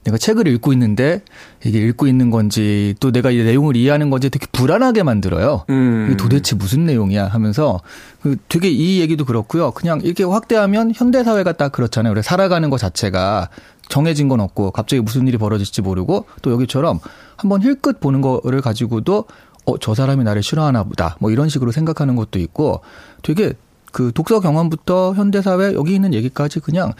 [0.03, 1.21] 내가 책을 읽고 있는데
[1.63, 5.63] 이게 읽고 있는 건지 또 내가 이 내용을 이해하는 건지 되게 불안하게 만들어요.
[5.69, 6.07] 음.
[6.09, 7.79] 이게 도대체 무슨 내용이야 하면서
[8.21, 9.71] 그 되게 이 얘기도 그렇고요.
[9.71, 12.11] 그냥 이렇게 확대하면 현대 사회가 딱 그렇잖아요.
[12.11, 13.47] 우리 살아가는 것 자체가
[13.89, 16.99] 정해진 건 없고 갑자기 무슨 일이 벌어질지 모르고 또 여기처럼
[17.35, 19.25] 한번 힐끗 보는 거를 가지고도
[19.65, 21.15] 어, 저 사람이 나를 싫어하나 보다.
[21.19, 22.81] 뭐 이런 식으로 생각하는 것도 있고
[23.21, 23.53] 되게
[23.93, 26.93] 그 독서 경험부터 현대사회 여기 있는 얘기까지 그냥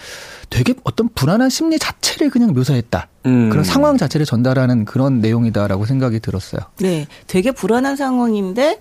[0.49, 3.07] 되게 어떤 불안한 심리 자체를 그냥 묘사했다.
[3.25, 3.49] 음.
[3.49, 6.61] 그런 상황 자체를 전달하는 그런 내용이다라고 생각이 들었어요.
[6.79, 8.77] 네, 되게 불안한 상황인데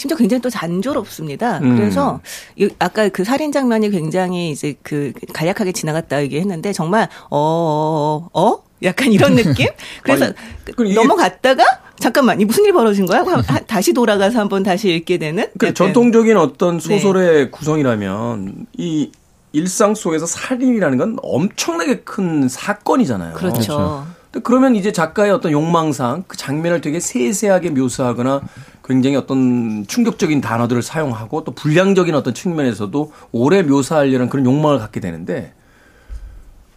[0.00, 1.58] 심지어 굉장히 또 단조롭습니다.
[1.58, 1.76] 음.
[1.76, 2.20] 그래서
[2.56, 8.62] 이- 아까 그 살인 장면이 굉장히 이제 그 간략하게 지나갔다 얘기했는데 정말 어, 어, 어?
[8.82, 9.68] 약간 이런 느낌?
[10.02, 10.34] 그래서 아니,
[10.74, 11.62] 그 넘어갔다가
[11.98, 13.18] 잠깐만 이 무슨 일이 벌어진 거야?
[13.20, 19.10] 하고 다시 돌아가서 한번 다시 읽게 되는 그 전통적인 어떤 소설의 구성이라면 이
[19.52, 23.34] 일상 속에서 살인이라는 건 엄청나게 큰 사건이잖아요.
[23.34, 24.06] 그렇죠.
[24.06, 28.42] 근데 그러면 이제 작가의 어떤 욕망상 그 장면을 되게 세세하게 묘사하거나
[28.84, 35.52] 굉장히 어떤 충격적인 단어들을 사용하고 또 불량적인 어떤 측면에서도 오래 묘사하려는 그런 욕망을 갖게 되는데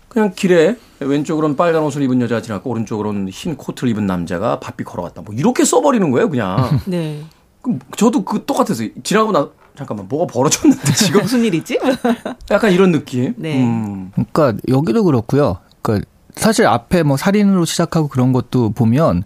[0.10, 5.24] 그냥 길에 왼쪽으로는 빨간 옷을 입은 여자가 지나고 오른쪽으로는 흰 코트를 입은 남자가 바삐 걸어갔다.
[5.24, 6.80] 뭐 이렇게 써버리는 거예요, 그냥.
[6.86, 7.24] 네.
[7.62, 8.89] 그럼 저도 그 똑같았어요.
[9.04, 11.80] 지나고 나 잠깐만 뭐가 벌어졌는데 지금 무슨 일이지?
[12.52, 13.34] 약간 이런 느낌.
[13.38, 13.63] 네.
[13.63, 14.12] 음.
[14.13, 15.58] 그러니까 여기도 그렇고요.
[15.82, 19.24] 그러니까 사실 앞에 뭐 살인으로 시작하고 그런 것도 보면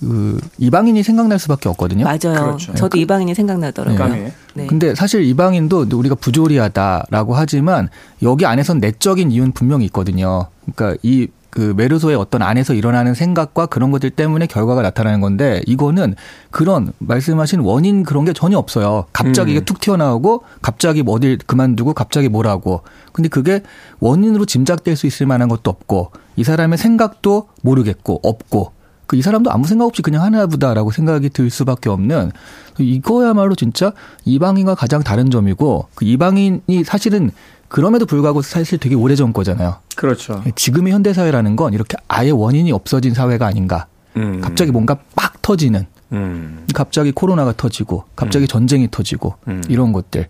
[0.00, 2.04] 그 이방인이 생각날 수밖에 없거든요.
[2.04, 2.18] 맞아요.
[2.18, 2.74] 그렇죠.
[2.74, 3.98] 저도 이방인이 생각나더라고요.
[3.98, 4.32] 감히.
[4.54, 4.66] 네.
[4.66, 7.88] 근데 사실 이방인도 우리가 부조리하다라고 하지만
[8.22, 10.46] 여기 안에선 내적인 이유는 분명히 있거든요.
[10.74, 16.14] 그러니까 이 그 메르소의 어떤 안에서 일어나는 생각과 그런 것들 때문에 결과가 나타나는 건데 이거는
[16.50, 19.06] 그런 말씀하신 원인 그런 게 전혀 없어요.
[19.12, 19.56] 갑자기 음.
[19.56, 22.82] 이게 툭 튀어나오고 갑자기 뭐 어딜 그만두고 갑자기 뭐라고.
[23.12, 23.62] 근데 그게
[23.98, 29.50] 원인으로 짐작될 수 있을 만한 것도 없고 이 사람의 생각도 모르겠고 없고 그 이 사람도
[29.50, 32.30] 아무 생각 없이 그냥 하나 보다라고 생각이 들 수밖에 없는
[32.78, 33.92] 이거야말로 진짜
[34.24, 37.32] 이방인과 가장 다른 점이고 그 이방인이 사실은
[37.70, 39.76] 그럼에도 불구하고 사실 되게 오래전 거잖아요.
[39.94, 40.42] 그렇죠.
[40.56, 43.86] 지금의 현대 사회라는 건 이렇게 아예 원인이 없어진 사회가 아닌가.
[44.16, 44.40] 음.
[44.40, 46.66] 갑자기 뭔가 빡 터지는 음.
[46.74, 49.62] 갑자기 코로나가 터지고 갑자기 전쟁이 터지고 음.
[49.68, 50.26] 이런 것들.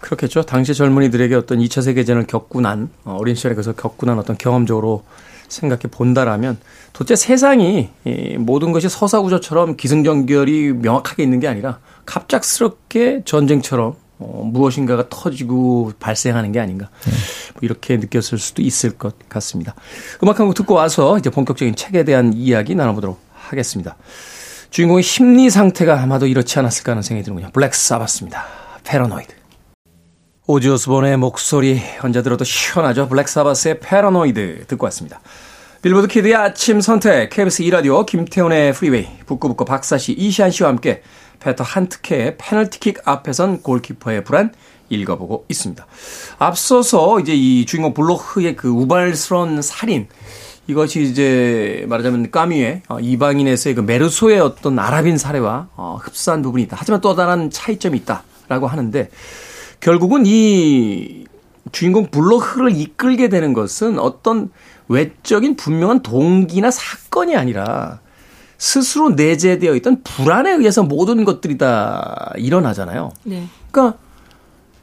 [0.00, 0.42] 그렇겠죠.
[0.42, 5.02] 당시 젊은이들에게 어떤 2차 세계대전을 겪고 난 어, 어린 시절에 그래서 겪고 난 어떤 경험적으로
[5.48, 6.58] 생각해 본다라면
[6.92, 15.08] 도대체 세상이 이 모든 것이 서사구조처럼 기승전결이 명확하게 있는 게 아니라 갑작스럽게 전쟁처럼 어, 무엇인가가
[15.08, 16.88] 터지고 발생하는 게 아닌가
[17.54, 19.74] 뭐 이렇게 느꼈을 수도 있을 것 같습니다.
[20.22, 23.96] 음악 한 곡 듣고 와서 이제 본격적인 책에 대한 이야기 나눠보도록 하겠습니다.
[24.70, 27.50] 주인공의 심리 상태가 아마도 이렇지 않았을까 하는 생각이 드는군요.
[27.52, 28.44] 블랙 사바스입니다.
[28.84, 29.34] Paranoid.
[30.46, 33.08] 오지 오스본의 목소리 언제 들어도 시원하죠.
[33.08, 35.20] 블랙 사바스의 Paranoid 듣고 왔습니다.
[35.82, 41.02] 빌보드 kid의 아침 선택 KBS 2라디오 김태훈의 프리웨이 북구북구 박사씨 이시안 씨와 함께
[41.42, 44.52] 페터 한트케의 페널티킥 앞에선 골키퍼의 불안
[44.88, 45.86] 읽어보고 있습니다.
[46.38, 50.06] 앞서서 이제 이 주인공 블로흐의 그 우발스러운 살인
[50.68, 56.76] 이것이 이제 말하자면 까미의 어, 이방인에서의 그 메르소의 어떤 아랍인 사례와 어, 흡사한 부분이 있다.
[56.78, 59.10] 하지만 또 다른 차이점이 있다라고 하는데
[59.80, 61.24] 결국은 이
[61.72, 64.50] 주인공 블로흐를 이끌게 되는 것은 어떤
[64.88, 68.00] 외적인 분명한 동기나 사건이 아니라
[68.66, 73.10] 스스로 내재되어 있던 불안에 의해서 모든 것들이 다 일어나잖아요.
[73.24, 73.48] 네.
[73.72, 73.98] 그러니까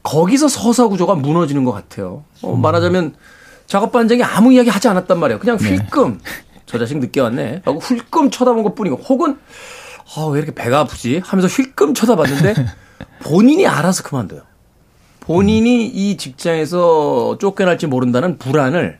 [0.03, 2.25] 거기서 서사 구조가 무너지는 것 같아요.
[2.41, 3.15] 어, 말하자면
[3.67, 5.39] 작업 반장이 아무 이야기 하지 않았단 말이에요.
[5.39, 6.19] 그냥 힐끔
[6.65, 7.61] 저 자식 늦게 왔네.
[7.63, 9.37] 하고 힐끔 쳐다본 것 뿐이고 혹은
[10.13, 11.21] 아, 왜 이렇게 배가 아프지?
[11.23, 12.55] 하면서 힐끔 쳐다봤는데
[13.23, 14.41] 본인이 알아서 그만둬요.
[15.21, 18.99] 본인이 이 직장에서 쫓겨날지 모른다는 불안을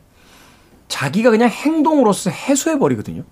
[0.88, 3.24] 자기가 그냥 행동으로서 해소해 버리거든요.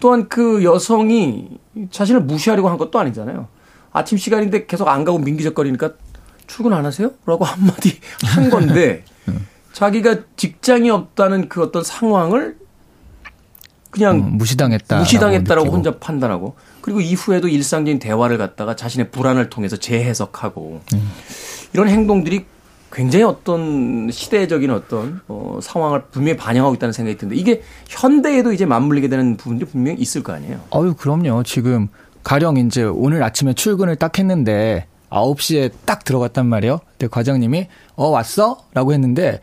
[0.00, 1.58] 또한 그 여성이
[1.90, 3.48] 자신을 무시하려고 한 것도 아니잖아요.
[3.92, 5.92] 아침 시간인데 계속 안 가고 민기적거리니까
[6.46, 7.10] 출근 안 하세요?
[7.26, 9.04] 라고 한마디 한 건데
[9.72, 12.58] 자기가 직장이 없다는 그 어떤 상황을
[13.90, 14.98] 그냥 음, 무시당했다.
[14.98, 20.80] 무시당했다라고 혼자 판단하고 그리고 이후에도 일상적인 대화를 갖다가 자신의 불안을 통해서 재해석하고
[21.72, 22.46] 이런 행동들이
[22.92, 29.08] 굉장히 어떤 시대적인 어떤 어, 상황을 분명히 반영하고 있다는 생각이 드는데 이게 현대에도 이제 맞물리게
[29.08, 30.60] 되는 부분들이 분명히 있을 거 아니에요.
[30.74, 31.42] 어유 그럼요.
[31.44, 31.88] 지금
[32.22, 36.80] 가령 이제 오늘 아침에 출근을 딱 했는데 9시에 딱 들어갔단 말이에요.
[36.98, 38.64] 근데 과장님이 어 왔어?
[38.74, 39.40] 라고 했는데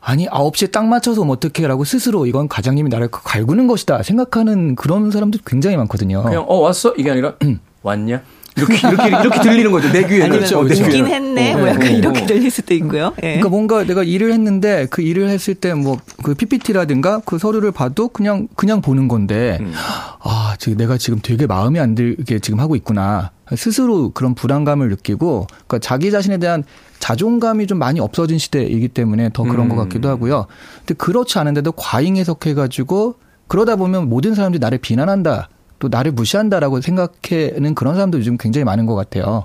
[0.00, 5.10] 아니 9시에 딱 맞춰서 오면 어떡해 라고 스스로 이건 과장님이 나를 갈구는 것이다 생각하는 그런
[5.10, 6.22] 사람들 굉장히 많거든요.
[6.22, 7.34] 그냥 어 왔어 이게 아니라
[7.82, 8.22] 왔냐
[8.58, 10.30] 이렇게 이렇게 이렇게 들리는 거죠 내 귀에는.
[10.30, 11.10] 그렇죠, 내 웃긴 귀에는.
[11.10, 11.54] 했네.
[11.54, 12.26] 어, 뭐 약간 어, 어, 이렇게 어.
[12.26, 13.12] 들릴 수도 있고요.
[13.22, 13.28] 예.
[13.28, 18.08] 그러니까 뭔가 내가 일을 했는데 그 일을 했을 때 뭐 그 PPT라든가 그 서류를 봐도
[18.08, 19.72] 그냥 그냥 보는 건데 음.
[20.20, 25.46] 아 지금 내가 지금 되게 마음에 안 들게 지금 하고 있구나 스스로 그런 불안감을 느끼고
[25.48, 26.64] 그러니까 자기 자신에 대한
[26.98, 29.68] 자존감이 좀 많이 없어진 시대이기 때문에 더 그런 음.
[29.68, 30.46] 것 같기도 하고요.
[30.80, 33.14] 근데 그렇지 않은데도 과잉 해석해가지고
[33.46, 35.48] 그러다 보면 모든 사람들이 나를 비난한다.
[35.78, 39.44] 또 나를 무시한다라고 생각하는 그런 사람도 요즘 굉장히 많은 것 같아요.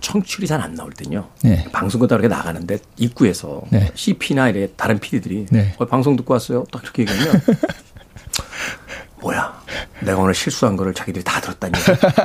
[0.00, 1.28] 청취율이 잘 안 나올 때요.
[1.42, 1.64] 네.
[1.72, 3.90] 방송국에 이렇게 나가는데 입구에서 네.
[3.94, 5.74] CP나 이래 다른 PD들이 네.
[5.78, 6.64] 어, 방송 듣고 왔어요.
[6.70, 7.40] 딱 이렇게 얘기하면
[9.20, 9.62] 뭐야?
[10.00, 11.72] 내가 오늘 실수한 거를 자기들이 다 들었다니.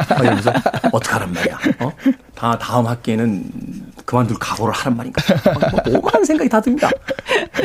[0.10, 0.52] 아, 이러면서
[0.92, 1.60] 어떡하란 말이야.
[1.80, 1.92] 어?
[2.34, 3.52] 다 다음 학기에는
[4.08, 5.22] 그만둘 각오를 하란 말인가.
[5.52, 5.60] 어,
[5.92, 6.90] 뭐 오만 생각이 다 듭니다.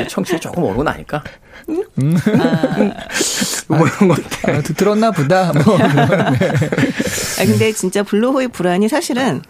[0.09, 1.23] 청취율 조금 오르고 나니까.
[1.69, 1.85] 음?
[2.03, 2.17] 음.
[3.69, 4.17] 뭐 이런 거.
[4.51, 5.53] 아, 드- 들었나 보다.
[5.53, 5.79] 뭐 그런,
[6.35, 6.51] 네.
[7.41, 9.41] 아 근데 진짜 블로흐의 불안이 사실은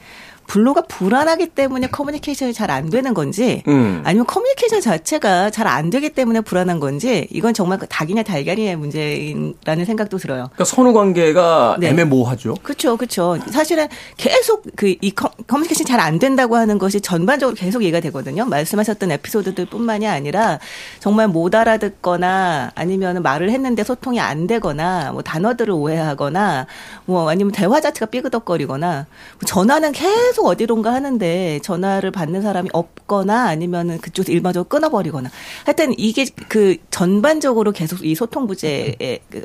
[0.46, 4.00] 블로흐가 불안하기 때문에 커뮤니케이션이 잘 안 되는 건지 음.
[4.04, 9.84] 아니면 커뮤니케이션 자체가 잘 안 되기 때문에 불안한 건지 이건 정말 그 닭이냐 달걀이냐의 문제라는
[9.84, 10.44] 생각도 들어요.
[10.52, 11.88] 그러니까 선후 관계가 네.
[11.88, 12.54] 애매모호하죠.
[12.62, 13.38] 그렇죠, 그렇죠.
[13.50, 15.10] 사실은 계속 그 이
[15.46, 18.44] 커뮤니케이션 잘 안 된다고 하는 것이 전반적으로 계속 얘기가 되거든요.
[18.46, 20.58] 말씀하셨던 에피소드들뿐만이 아니라
[21.00, 26.66] 정말 못 알아듣거나 아니면 말을 했는데 소통이 안 되거나 뭐 단어들을 오해하거나
[27.04, 29.06] 뭐 아니면 대화 자체가 삐그덕거리거나
[29.40, 35.30] 뭐 전화는 계속 어디론가 하는데 전화를 받는 사람이 없거나 아니면은 그쪽에서 일반적으로 끊어버리거나
[35.64, 39.44] 하여튼 이게 그 전반적으로 계속 이 소통 부재의 그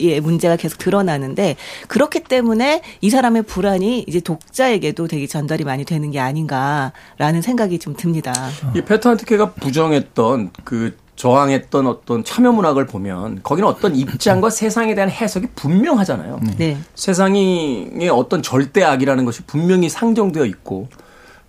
[0.00, 1.56] 예, 문제가 계속 드러나는데
[1.88, 7.94] 그렇기 때문에 이 사람의 불안이 이제 독자에게도 되게 전달이 많이 되는 게 아닌가라는 생각이 좀
[7.96, 8.32] 듭니다.
[8.74, 15.10] 이 페터 한트케가 부정했던 그 저항했던 어떤 참여 문학을 보면 거기는 어떤 입장과 세상에 대한
[15.10, 16.40] 해석이 분명하잖아요.
[16.58, 16.76] 네.
[16.94, 20.88] 세상의 어떤 절대악이라는 것이 분명히 상정되어 있고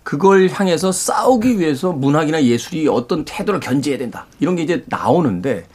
[0.02, 4.26] 그걸 향해서 싸우기 위해서 문학이나 예술이 어떤 태도를 견지해야 된다.
[4.40, 5.66] 이런 게 이제 나오는데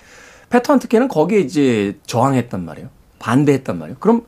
[0.49, 2.89] 페터 한트케는 거기에 이제 저항했단 말이에요.
[3.19, 3.97] 반대했단 말이에요.
[3.99, 4.23] 그럼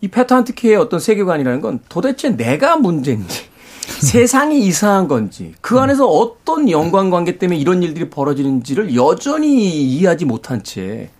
[0.00, 3.49] 이 페터 한트케의 어떤 세계관이라는 건 도대체 내가 문제인지
[3.90, 11.10] 세상이 이상한 건지 그 안에서 어떤 연관관계 때문에 이런 일들이 벌어지는지를 여전히 이해하지 못한 채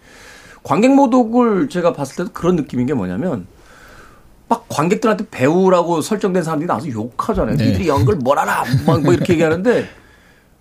[0.63, 3.47] 관객 모독을 제가 봤을 때도 그런 느낌인 게 뭐냐면
[4.49, 7.57] 막 관객들한테 배우라고 설정된 사람들이 나와서 욕하잖아요.
[7.57, 7.67] 네.
[7.67, 8.65] 니들이 연극을 뭘 알아?
[8.87, 9.87] 막 뭐 이렇게 얘기하는데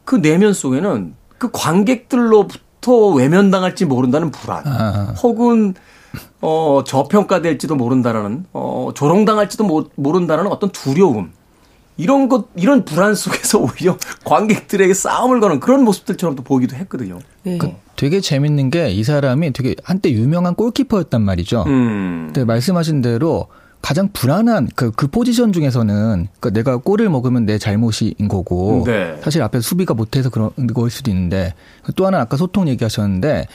[0.06, 5.14] 그 내면 속에는 그 관객들로부터 외면당할지 모른다는 불안, 아.
[5.24, 5.74] 혹은
[6.42, 11.32] 어 저평가될지도 모른다라는 어 조롱당할지도 모, 모른다는 어떤 두려움.
[12.00, 17.20] 이런 것 이런 불안 속에서 오히려 관객들에게 싸움을 거는 그런 모습들처럼 또 보기도 했거든요.
[17.44, 17.58] 네.
[17.58, 21.64] 그 되게 재밌는 게 이 사람이 되게 한때 유명한 골키퍼였단 말이죠.
[21.68, 22.28] 음.
[22.28, 23.48] 근데 말씀하신 대로
[23.82, 29.18] 가장 불안한 그, 그 포지션 중에서는 그러니까 내가 골을 먹으면 내 잘못인 거고 네.
[29.22, 31.54] 사실 앞에 수비가 못해서 그런 걸 수도 있는데
[31.96, 33.48] 또 하나 는 아까 소통 얘기하셨는데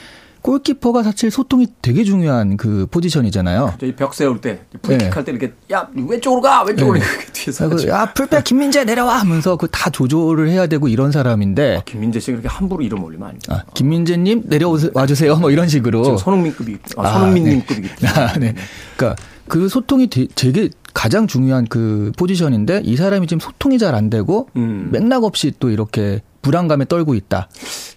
[0.44, 3.74] 골키퍼가 사실 소통이 되게 중요한 그 포지션이잖아요.
[3.96, 5.10] 벽 세울 때 프리킥 네.
[5.10, 7.04] 할때 이렇게 야 왼쪽으로 가 왼쪽으로 네.
[7.04, 7.88] 이렇게 뒤에서 하죠.
[7.88, 12.48] 야 풀백 김민재 내려와 하면서 그 다 조절을 해야 되고 이런 사람인데 김민재 씨가 그렇게
[12.48, 13.58] 함부로 이름 올리면 안 돼요.
[13.58, 18.20] 아, 김민재님 내려와 주세요 뭐 이런 식으로 지금 손흥민급이 아, 아, 손흥민님급이기 때문에.
[18.20, 18.54] 아, 네.
[18.96, 24.10] 그러니까 그 소통이 되, 되게 가장 중요한 그 포지션인데 이 사람이 지금 소통이 잘 안
[24.10, 24.88] 되고 음.
[24.92, 27.48] 맥락 없이 또 이렇게 불안감에 떨고 있다.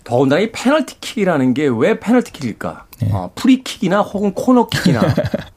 [0.04, 2.86] 더군다나 이 페널티킥이라는 게 왜 페널티킥일까?
[3.02, 3.10] 네.
[3.12, 5.02] 어, 프리킥이나 혹은 코너킥이나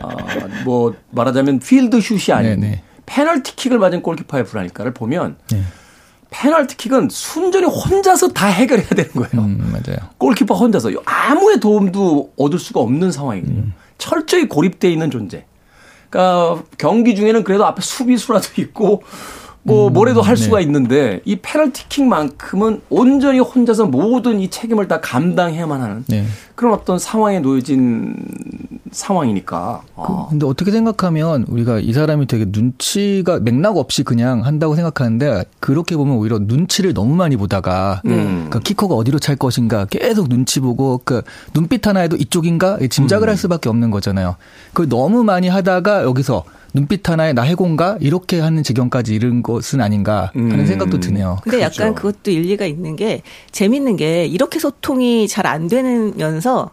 [0.02, 0.08] 어,
[0.64, 2.82] 뭐 말하자면 필드슛이 아닌 네, 네.
[3.06, 5.62] 페널티킥을 맞은 골키퍼의 불안일까를 보면 네.
[6.30, 9.30] 페널티킥은 순전히 혼자서 다 해결해야 되는 거예요.
[9.44, 9.98] 음, 맞아요.
[10.18, 13.58] 골키퍼 혼자서 아무의 도움도 얻을 수가 없는 상황이거든요.
[13.60, 13.72] 음.
[13.98, 15.44] 철저히 고립돼 있는 존재.
[16.10, 19.02] 그러니까 경기 중에는 그래도 앞에 수비수라도 있고
[19.62, 20.42] 뭐 음, 뭐래도 할 네.
[20.42, 26.24] 수가 있는데 이 페널티킥만큼은 온전히 혼자서 모든 이 책임을 다 감당해야만 하는 네.
[26.54, 28.16] 그런 어떤 상황에 놓여진
[28.90, 29.82] 상황이니까.
[29.94, 35.44] 그, 아, 근데 어떻게 생각하면 우리가 이 사람이 되게 눈치가 맥락 없이 그냥 한다고 생각하는데
[35.60, 38.46] 그렇게 보면 오히려 눈치를 너무 많이 보다가 음.
[38.50, 41.22] 그 키커가 어디로 찰 것인가 계속 눈치 보고 그
[41.52, 43.30] 눈빛 하나에도 이쪽인가 짐작을 음.
[43.30, 44.36] 할 수밖에 없는 거잖아요.
[44.68, 50.30] 그걸 너무 많이 하다가 여기서 눈빛 하나에 나 해공가 이렇게 하는 지경까지 이른 것은 아닌가
[50.34, 50.66] 하는 음.
[50.66, 51.38] 생각도 드네요.
[51.42, 51.82] 근데 그렇죠.
[51.82, 56.70] 약간 그것도 일리가 있는 게 재밌는 게 이렇게 소통이 잘 안 되면서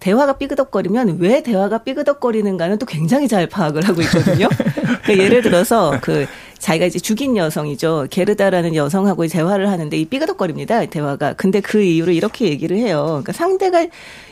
[0.00, 4.48] 대화가 삐그덕거리면 왜 대화가 삐그덕거리는가는 또 굉장히 잘 파악을 하고 있거든요.
[5.04, 6.26] 그러니까 예를 들어서 그
[6.58, 8.06] 자기가 이제 죽인 여성이죠.
[8.10, 10.86] 게르다라는 여성하고 대화를 하는데 이 삐그덕거립니다.
[10.86, 11.34] 대화가.
[11.34, 13.04] 근데 그 이유를 이렇게 얘기를 해요.
[13.06, 13.86] 그러니까 상대가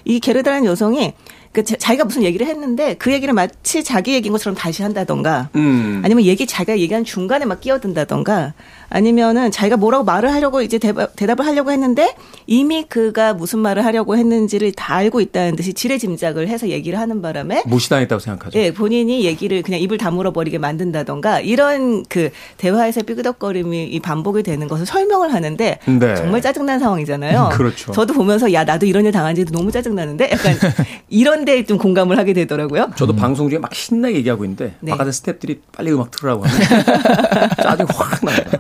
[0.04, 1.12] 이 게르다라는 여성이
[1.52, 6.02] 그 자- 자기가 무슨 얘기를 했는데 그 얘기를 마치 자기 얘기인 것처럼 다시 한다던가 음.
[6.04, 8.52] 아니면 얘기 자기가 얘기한 중간에 막 끼어든다던가
[8.90, 12.14] 아니면은 자기가 뭐라고 말을 하려고 이제 대답, 대답을 하려고 했는데
[12.46, 17.20] 이미 그가 무슨 말을 하려고 했는지를 다 알고 있다는 듯이 지레 짐작을 해서 얘기를 하는
[17.20, 18.59] 바람에 무시당했다고 생각하죠.
[18.59, 24.68] 예, 본인이 얘기를 그냥 입을 다물어 버리게 만든다던가 이런 그 대화에서 삐그덕거림이 이 반복이 되는
[24.68, 26.14] 것을 설명을 하는데 네.
[26.16, 27.51] 정말 짜증난 상황이잖아요.
[27.55, 27.92] 그렇죠.
[27.92, 30.55] 저도 보면서 야 나도 이런 일 당한지도 너무 짜증나는데 약간
[31.11, 32.90] 이런데 좀 공감을 하게 되더라고요.
[32.96, 34.92] 저도 방송 중에 막 신나게 얘기하고 있는데 네.
[34.92, 36.59] 바깥에 스탭들이 빨리 음악 틀으라고 하면
[37.62, 38.59] 짜증 확 납니다.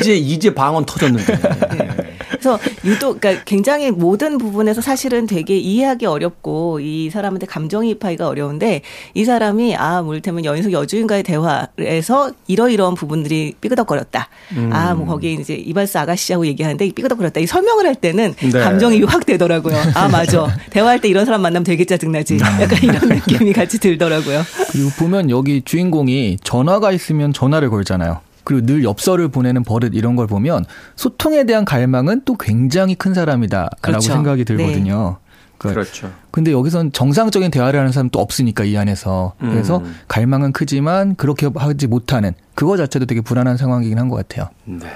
[0.00, 1.38] 이제 이제 방언 터졌는데.
[1.76, 1.88] 네.
[2.28, 8.82] 그래서 유독 그러니까 굉장히 모든 부분에서 사실은 되게 이해하기 어렵고 이 사람한테 감정이입하기가 어려운데
[9.14, 14.28] 이 사람이 아 물테면 연속 여주인과의 대화에서 이러이러한 부분들이 삐그덕거렸다.
[14.70, 17.40] 아뭐 거기 이제 이발사 아가씨하고 얘기하는데 삐그덕거렸다.
[17.40, 18.50] 이 설명을 할 때는 네.
[18.50, 19.76] 감정이 확 되더라고요.
[19.94, 20.46] 아 맞아.
[20.70, 22.38] 대화할 때 이런 사람 만나면 되게 짜증나지.
[22.60, 24.42] 약간 이런 느낌이 같이 들더라고요.
[24.72, 28.20] 그리고 보면 여기 주인공이 전화가 있으면 전화를 걸잖아요.
[28.46, 33.76] 그리고 늘 엽서를 보내는 버릇 이런 걸 보면 소통에 대한 갈망은 또 굉장히 큰 사람이다라고
[33.82, 34.12] 그렇죠.
[34.12, 35.16] 생각이 들거든요.
[35.58, 36.12] 그 그렇죠.
[36.30, 39.96] 근데 여기선 정상적인 대화를 하는 사람 또 없으니까 이 안에서 그래서 음.
[40.06, 44.48] 갈망은 크지만 그렇게 하지 못하는 그거 자체도 되게 불안한 상황이긴 한 것 같아요.
[44.64, 44.86] 네.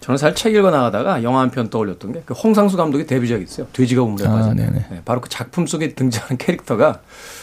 [0.00, 3.66] 저는 사실 책 읽어 나가다가 영화 한 편 떠올렸던 게 그 홍상수 감독의 데뷔작이 있어요.
[3.72, 4.56] 돼지가 우물에 아, 빠진.
[4.56, 4.86] 네네.
[4.90, 7.00] 네, 바로 그 작품 속에 등장하는 캐릭터가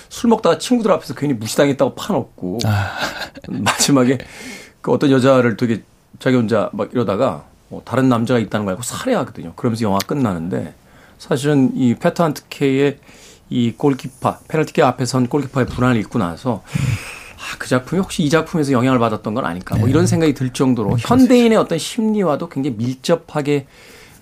[0.09, 2.91] 술 먹다가 친구들 앞에서 괜히 무시당했다고 파놓고 아.
[3.47, 4.19] 마지막에
[4.81, 5.83] 그 어떤 여자를 되게
[6.19, 9.53] 자기 혼자 막 이러다가 뭐 다른 남자가 있다는 걸 알고 살해하거든요.
[9.55, 10.73] 그러면서 영화 끝나는데
[11.17, 12.97] 사실은 이 페터 한트케의
[13.49, 18.71] 이 골키파 페널티킥 앞에 선 골키파의 불안을 읽고 나서 아, 그 작품이 혹시 이 작품에서
[18.71, 23.67] 영향을 받았던 건 아닐까 뭐 이런 생각이 들 정도로 현대인의 어떤 심리와도 굉장히 밀접하게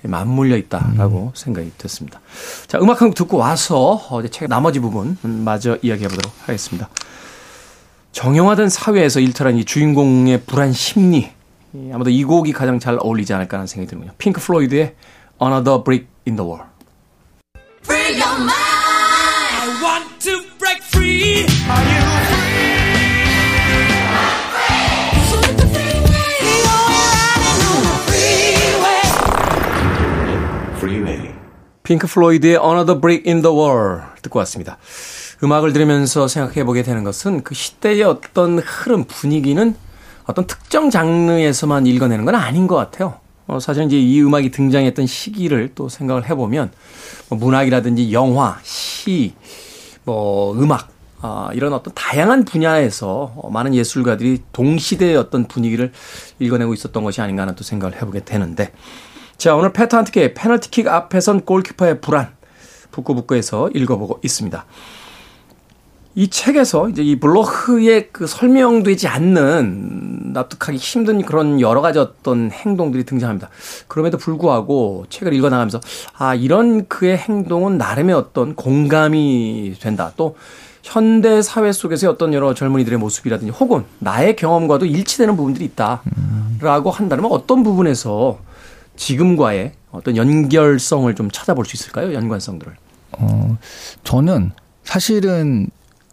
[0.04, 2.22] 맞물려 있다라고 생각이 됐습니다.
[2.68, 6.88] 자, 음악 한 곡 듣고 와서 어제 책 나머지 부분 마저 이야기해 보도록 하겠습니다.
[8.12, 11.32] 정형화된 사회에서 일탈한 이 주인공의 불안 심리.
[11.74, 14.14] 이 아마도 이 곡이 가장 잘 어울리지 않을까 하는 생각이 드는군요.
[14.18, 14.96] 핑크 플로이드의
[15.42, 16.68] Another Brick in the Wall.
[31.84, 34.78] 핑크 플로이드의 Another Brick in the Wall 듣고 왔습니다.
[35.44, 39.76] 음악을 들으면서 생각해 보게 되는 것은 그 시대의 어떤 흐름, 분위기는
[40.26, 43.20] 어떤 특정 장르에서만 읽어내는 건 아닌 것 같아요.
[43.48, 46.72] 어, 사실 이제 이 음악이 등장했던 시기를 또 생각을 해보면
[47.30, 49.34] 뭐 문학이라든지 영화, 시,
[50.04, 50.90] 뭐 음악,
[51.22, 55.92] 아, 이런 어떤 다양한 분야에서 많은 예술가들이 동시대의 어떤 분위기를
[56.40, 58.72] 읽어내고 있었던 것이 아닌가 하는 또 생각을 해보게 되는데
[59.38, 62.30] 자, 오늘 패턴트의 페널티킥 앞에선 골키퍼의 불안
[62.92, 64.66] 북구북구에서 읽어보고 있습니다.
[66.16, 73.04] 이 책에서 이제 이 블로흐의 그 설명되지 않는 납득하기 힘든 그런 여러 가지 어떤 행동들이
[73.06, 73.50] 등장합니다.
[73.88, 75.80] 그럼에도 불구하고 책을 읽어 나가면서
[76.18, 80.12] 아, 이런 그의 행동은 나름의 어떤 공감이 된다.
[80.18, 80.36] 또
[80.82, 87.64] 현대 사회 속에서의 어떤 여러 젊은이들의 모습이라든지 혹은 나의 경험과도 일치되는 부분들이 있다라고 한다면 어떤
[87.64, 88.40] 부분에서
[88.96, 92.14] 지금과의 어떤 연결성을 좀 찾아볼 수 있을까요?
[92.14, 92.76] 연관성들을.
[93.14, 93.58] 어,
[94.04, 94.52] 저는
[94.84, 95.70] 사실은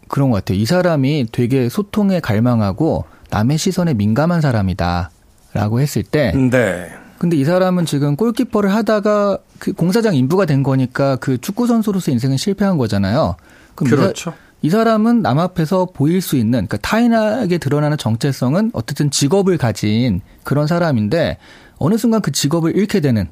[0.07, 0.57] 그런 것 같아요.
[0.57, 5.11] 이 사람이 되게 소통에 갈망하고 남의 시선에 민감한 사람이다.
[5.53, 6.33] 라고 했을 때.
[6.33, 6.91] 네.
[7.17, 12.77] 근데 이 사람은 지금 골키퍼를 하다가 그 공사장 인부가 된 거니까 그 축구선수로서 인생은 실패한
[12.77, 13.35] 거잖아요.
[13.73, 14.33] 그럼 그렇죠.
[14.61, 20.21] 이, 사, 람은 남 앞에서 보일 수 있는, 그러니까 타인에게 드러나는 정체성은 어쨌든 직업을 가진
[20.43, 21.37] 그런 사람인데
[21.77, 23.29] 어느 순간 그 직업을 잃게 되는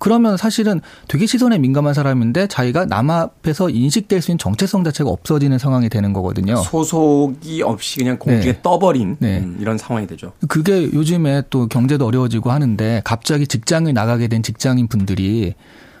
[0.00, 5.58] 그러면 사실은 되게 시선에 민감한 사람인데 자기가 남 앞에서 인식될 수 있는 정체성 자체가 없어지는
[5.58, 6.56] 상황이 되는 거거든요.
[6.56, 8.62] 소속이 없이 그냥 공중에 네.
[8.62, 9.40] 떠버린 네.
[9.40, 10.32] 음, 이런 상황이 되죠.
[10.48, 15.52] 그게 요즘에 또 경제도 어려워지고 하는데 갑자기 직장을 나가게 된 직장인 분들이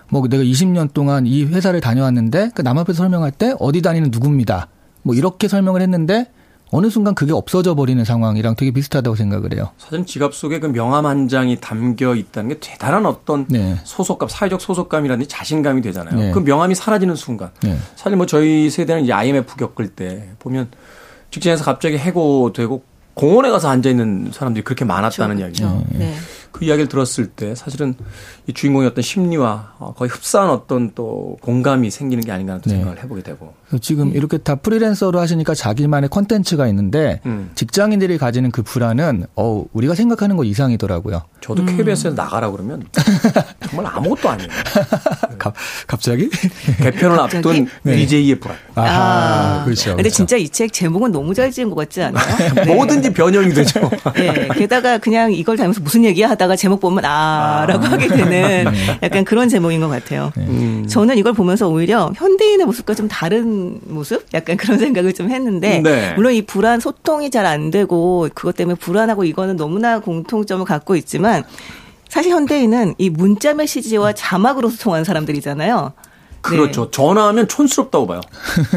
[0.08, 4.68] 뭐 내가 20년 동안 이 회사를 다녀왔는데 그남 앞에서 설명할 때 어디 다니는 누굽니다.
[5.02, 6.26] 뭐 이렇게 설명을 했는데
[6.72, 9.70] 어느 순간 그게 없어져 버리는 상황이랑 되게 비슷하다고 생각을 해요.
[9.78, 13.76] 사실 지갑 속에 그 명함 한 장이 담겨 있다는 게 대단한 어떤 네.
[13.84, 16.16] 소속감, 사회적 소속감이라든지 자신감이 되잖아요.
[16.16, 16.30] 네.
[16.32, 17.50] 그 명함이 사라지는 순간.
[17.62, 17.76] 네.
[17.96, 20.68] 사실 뭐 저희 세대는 이제 IMF 겪을 때 보면
[21.30, 22.82] 직장에서 갑자기 해고되고
[23.14, 25.84] 공원에 가서 앉아 있는 사람들이 그렇게 많았다는 이야기죠.
[25.90, 26.14] 네.
[26.52, 27.94] 그 이야기를 들었을 때 사실은
[28.50, 32.70] 이 주인공의 어떤 심리와 어, 거의 흡사한 어떤 또 공감이 생기는 게 아닌가 하는 또
[32.70, 32.76] 네.
[32.76, 33.54] 생각을 해보게 되고.
[33.80, 37.50] 지금 이렇게 다 프리랜서로 하시니까 자기만의 컨텐츠가 있는데 음.
[37.54, 41.22] 직장인들이 가지는 그 불안은 어 우리가 생각하는 거 이상이더라고요.
[41.40, 42.82] 저도 KBS에서 나가라 그러면
[43.68, 44.48] 정말 아무것도 아니에요.
[45.38, 45.54] 갑,
[45.86, 46.28] 갑자기?
[46.82, 47.96] 개편을 앞둔 네.
[47.96, 48.56] DJ의 불안.
[48.74, 49.90] 아하, 그렇죠.
[49.90, 50.16] 근데 그렇죠.
[50.16, 52.24] 진짜 이 책 제목은 너무 잘 지은 것 같지 않아요?
[52.66, 52.74] 네.
[52.74, 53.88] 뭐든지 변형이 되죠.
[54.14, 54.48] 네.
[54.56, 58.39] 게다가 그냥 이걸 다면서 무슨 얘기야 하다가 제목 보면 아라고 하게 되는
[59.02, 60.32] 약간 그런 제목인 것 같아요.
[60.38, 60.86] 음.
[60.88, 64.26] 저는 이걸 보면서 오히려 현대인의 모습과 좀 다른 모습?
[64.34, 66.12] 약간 그런 생각을 좀 했는데 네.
[66.14, 71.42] 물론 이 불안 소통이 잘 안 되고 그것 때문에 불안하고 이거는 너무나 공통점을 갖고 있지만
[72.08, 75.92] 사실 현대인은 이 문자 메시지와 자막으로 소통하는 사람들이잖아요.
[76.42, 76.90] 그렇죠.
[76.90, 78.20] 전화하면 촌스럽다고 봐요.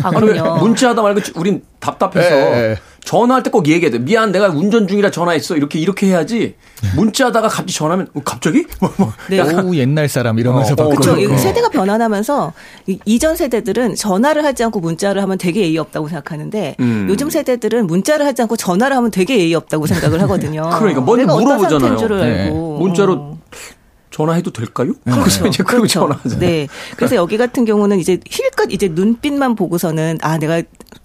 [0.03, 0.59] 아, 그럼요.
[0.59, 2.77] 문자하다 말고 우린 답답해서 예, 예.
[3.05, 3.99] 전화할 때 꼭 얘기해야 돼.
[3.99, 5.55] 미안, 내가 운전 중이라 전화했어.
[5.55, 6.55] 이렇게 이렇게 해야지.
[6.95, 8.65] 문자하다가 갑자기 전화하면 어, 갑자기?
[8.79, 9.13] 뭐, 뭐.
[9.29, 9.39] 네.
[9.41, 10.89] 오 옛날 사람 이러면서 어, 어.
[10.89, 11.17] 그렇죠.
[11.17, 12.53] 이 세대가 변화하면서
[12.87, 17.07] 이- 이전 세대들은 전화를 하지 않고 문자를 하면 되게 예의 없다고 생각하는데 음.
[17.09, 20.69] 요즘 세대들은 문자를 하지 않고 전화를 하면 되게 예의 없다고 생각을 하거든요.
[20.79, 22.07] 그러니까 먼저 물어보잖아요.
[22.21, 22.49] 네.
[22.49, 23.39] 문자로 어.
[24.11, 24.93] 전화해도 될까요?
[25.05, 25.99] 그래서 이제 그리고 그렇죠.
[26.01, 26.39] 전화하잖아요.
[26.39, 26.67] 네.
[26.97, 30.61] 그래서 여기 같은 경우는 이제 힐끗 이제 눈빛만 보고서는 아 내가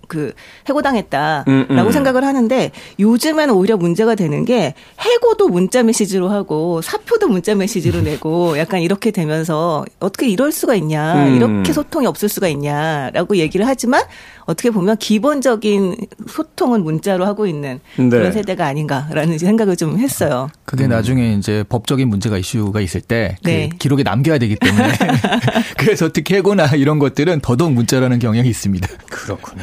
[0.09, 0.33] 그
[0.69, 1.93] 해고당했다라고 음, 음.
[1.93, 8.59] 생각을 하는데 요즘에는 오히려 문제가 되는 게 해고도 문자 메시지로 하고 사표도 문자 메시지로 내고
[8.59, 11.37] 약간 이렇게 되면서 어떻게 이럴 수가 있냐 음.
[11.37, 14.03] 이렇게 소통이 없을 수가 있냐라고 얘기를 하지만
[14.49, 15.95] 어떻게 보면 기본적인
[16.27, 18.09] 소통은 문자로 하고 있는 네.
[18.09, 20.49] 그런 세대가 아닌가라는 생각을 좀 했어요.
[20.65, 23.69] 그게 나중에 이제 법적인 문제가 이슈가 있을 때그 네.
[23.79, 24.89] 기록에 남겨야 되기 때문에
[25.77, 28.89] 그래서 특히 해고나 이런 것들은 더더욱 문자라는 경향이 있습니다.
[29.11, 29.63] 그렇군요.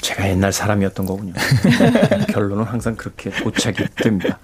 [0.00, 1.34] 제가 옛날 사람이었던 거군요.
[2.34, 4.40] 결론은 항상 그렇게 도착이 됩니다.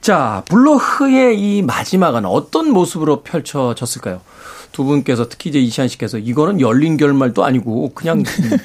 [0.00, 4.20] 자, 블로흐의 이 마지막은 어떤 모습으로 펼쳐졌을까요?
[4.74, 8.24] 두 분께서 특히 이제 이시안 씨께서 이거는 열린 결말도 아니고 그냥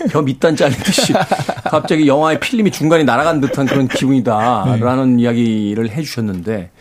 [0.10, 1.14] 벼 밑단 잘리듯이
[1.70, 6.72] 갑자기 영화의 필름이 중간에 날아간 듯한 그런 기분이다라는 이야기를 해주셨는데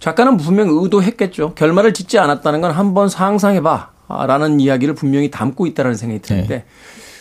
[0.00, 1.54] 작가는 분명 의도했겠죠.
[1.54, 3.90] 결말을 짓지 않았다는 건 한번 상상해봐.
[4.26, 6.64] 라는 이야기를 분명히 담고 있다라는 생각이 드는데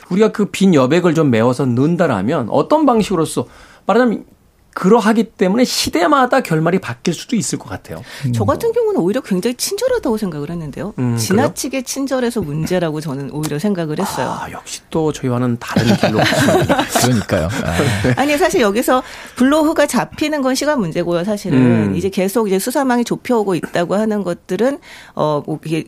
[0.09, 3.47] 우리가 그 빈 여백을 좀 메워서 넣는다라면 어떤 방식으로서
[3.85, 4.25] 말하자면
[4.73, 8.01] 그러하기 때문에 시대마다 결말이 바뀔 수도 있을 것 같아요.
[8.33, 10.93] 저 같은 경우는 오히려 굉장히 친절하다고 생각을 했는데요.
[10.97, 14.29] 음, 지나치게 친절해서 문제라고 저는 오히려 생각을 했어요.
[14.29, 16.85] 아, 역시 또 저희와는 다른 길로 갔습니다.
[17.01, 17.47] 그러니까요.
[17.63, 18.13] 아.
[18.21, 19.03] 아니 사실 여기서
[19.35, 21.23] 블로흐가 잡히는 건 시간 문제고요.
[21.23, 21.95] 사실은 음.
[21.95, 24.79] 이제 계속 이제 수사망이 좁혀오고 있다고 하는 것들은
[25.13, 25.85] 어뭐 이게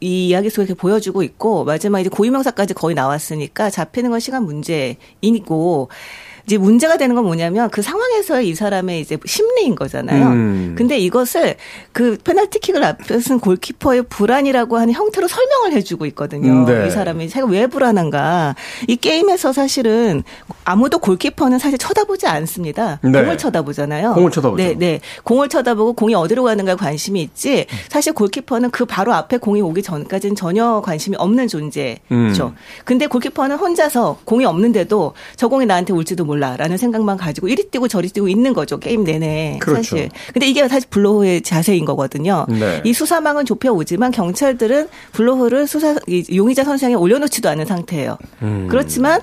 [0.00, 5.88] 이 이야기 속에 이렇게 보여주고 있고 마지막 이제 고유명사까지 거의 나왔으니까 잡히는 건 시간 문제이고
[6.48, 10.28] 이제 문제가 되는 건 뭐냐면 그 상황에서의 이 사람의 이제 심리인 거잖아요.
[10.28, 10.74] 음.
[10.78, 11.56] 근데 이것을
[11.92, 16.50] 그 페널티킥을 앞에 쓴 골키퍼의 불안이라고 하는 형태로 설명을 해주고 있거든요.
[16.50, 16.86] 음, 네.
[16.86, 18.54] 이 사람이 제가 왜 불안한가?
[18.86, 20.22] 이 게임에서 사실은
[20.64, 22.98] 아무도 골키퍼는 사실 쳐다보지 않습니다.
[23.02, 23.12] 네.
[23.12, 24.14] 공을 쳐다보잖아요.
[24.14, 24.62] 공을 쳐다보죠.
[24.62, 25.00] 네, 네.
[25.24, 27.66] 공을 쳐다보고 공이 어디로 가는가 관심이 있지.
[27.90, 32.00] 사실 골키퍼는 그 바로 앞에 공이 오기 전까지는 전혀 관심이 없는 존재죠.
[32.12, 32.54] 음.
[32.86, 38.08] 근데 골키퍼는 혼자서 공이 없는데도 저 공이 나한테 올지도 몰라라는 생각만 가지고 이리 뛰고 저리
[38.08, 38.78] 뛰고 있는 거죠.
[38.78, 39.58] 게임 내내.
[39.60, 39.82] 그렇죠.
[39.82, 40.08] 사실.
[40.32, 42.46] 근데 이게 사실 블로흐의 자세인 거거든요.
[42.48, 42.80] 네.
[42.84, 48.16] 이 수사망은 좁혀오지만 경찰들은 블로흐를 수사 이 용의자 선상에 올려놓지도 않은 상태예요.
[48.42, 48.68] 음.
[48.70, 49.20] 그렇지만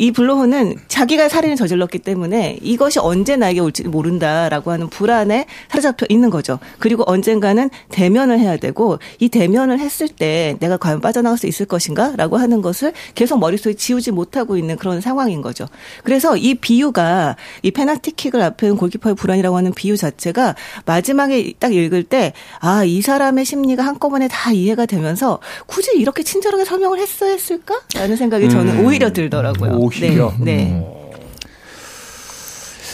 [0.00, 6.30] 이 블로흐는 자기가 살인을 저질렀기 때문에 이것이 언제 나에게 올지 모른다라고 하는 불안에 사로잡혀 있는
[6.30, 6.58] 거죠.
[6.78, 12.38] 그리고 언젠가는 대면을 해야 되고 이 대면을 했을 때 내가 과연 빠져나갈 수 있을 것인가라고
[12.38, 15.66] 하는 것을 계속 머릿속에 지우지 못하고 있는 그런 상황인 거죠.
[16.02, 20.54] 그래서 이 비유가 이 페널티킥을 앞에 골키퍼의 불안이라고 하는 비유 자체가
[20.86, 26.64] 마지막에 딱 읽을 때 아, 이 사람의 심리가 한꺼번에 다 이해가 되면서 굳이 이렇게 친절하게
[26.64, 27.78] 설명을 했어야 했을까?
[27.94, 29.89] 라는 생각이 저는 오히려 들더라고요.
[29.98, 30.08] 음.
[30.10, 30.32] 오히려?
[30.38, 30.44] 네.
[30.56, 30.70] 네.
[30.72, 31.00] 음.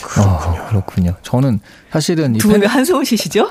[0.03, 0.65] 그렇군요.
[0.69, 1.13] 그렇군요.
[1.21, 1.59] 저는
[1.91, 3.49] 사실은 이두 분이 페널- 한숨을 쉬시죠?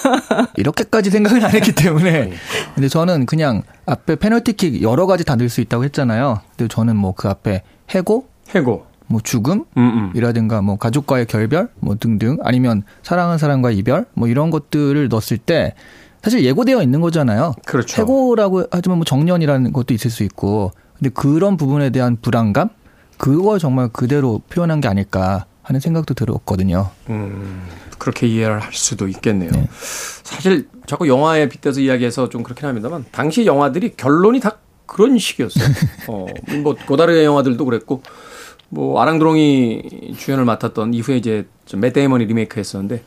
[0.56, 2.32] 이렇게까지 생각은 안 했기 때문에.
[2.74, 6.40] 근데 저는 그냥 앞에 페널티킥 여러 가지 다 넣을 수 있다고 했잖아요.
[6.56, 7.62] 근데 저는 뭐 그 앞에
[7.94, 8.86] 해고, 해고.
[9.08, 10.12] 뭐 죽음, 음, 음.
[10.14, 15.74] 이라든가 뭐 가족과의 결별, 뭐 등등 아니면 사랑하는 사람과의 이별, 뭐 이런 것들을 넣었을 때
[16.22, 17.52] 사실 예고되어 있는 거잖아요.
[17.66, 18.02] 그렇죠.
[18.02, 22.68] 해고라고 하지만 뭐 정년이라는 것도 있을 수 있고, 근데 그런 부분에 대한 불안감,
[23.18, 26.90] 그걸 정말 그대로 표현한 게 아닐까 하는 생각도 들었거든요.
[27.10, 27.66] 음,
[27.98, 29.50] 그렇게 이해를 할 수도 있겠네요.
[30.22, 35.64] 사실 자꾸 영화에 빗대서 이야기해서 좀 그렇긴 합니다만 당시 영화들이 결론이 다 그런 식이었어요.
[36.08, 36.26] 어,
[36.62, 38.02] 뭐 고다르의 영화들도 그랬고
[38.68, 43.02] 뭐 알랭 들롱이 주연을 맡았던 이후에 이제 좀 맷 데이먼이 리메이크했었는데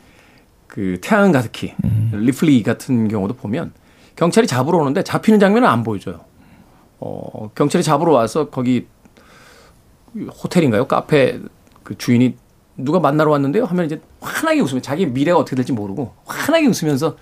[0.68, 1.74] 그 태양 가득히
[2.12, 3.72] 리플리 같은 경우도 보면
[4.16, 6.20] 경찰이 잡으러 오는데 잡히는 장면은 안 보여줘요.
[7.00, 8.88] 어, 경찰이 잡으러 와서 거기
[10.44, 10.88] 호텔인가요?
[10.88, 11.40] 카페
[11.84, 12.36] 그 주인이
[12.78, 13.66] 누가 만나러 왔는데요?
[13.66, 17.18] 하면 이제 환하게 웃으면 자기 미래가 어떻게 될지 모르고 환하게 웃으면서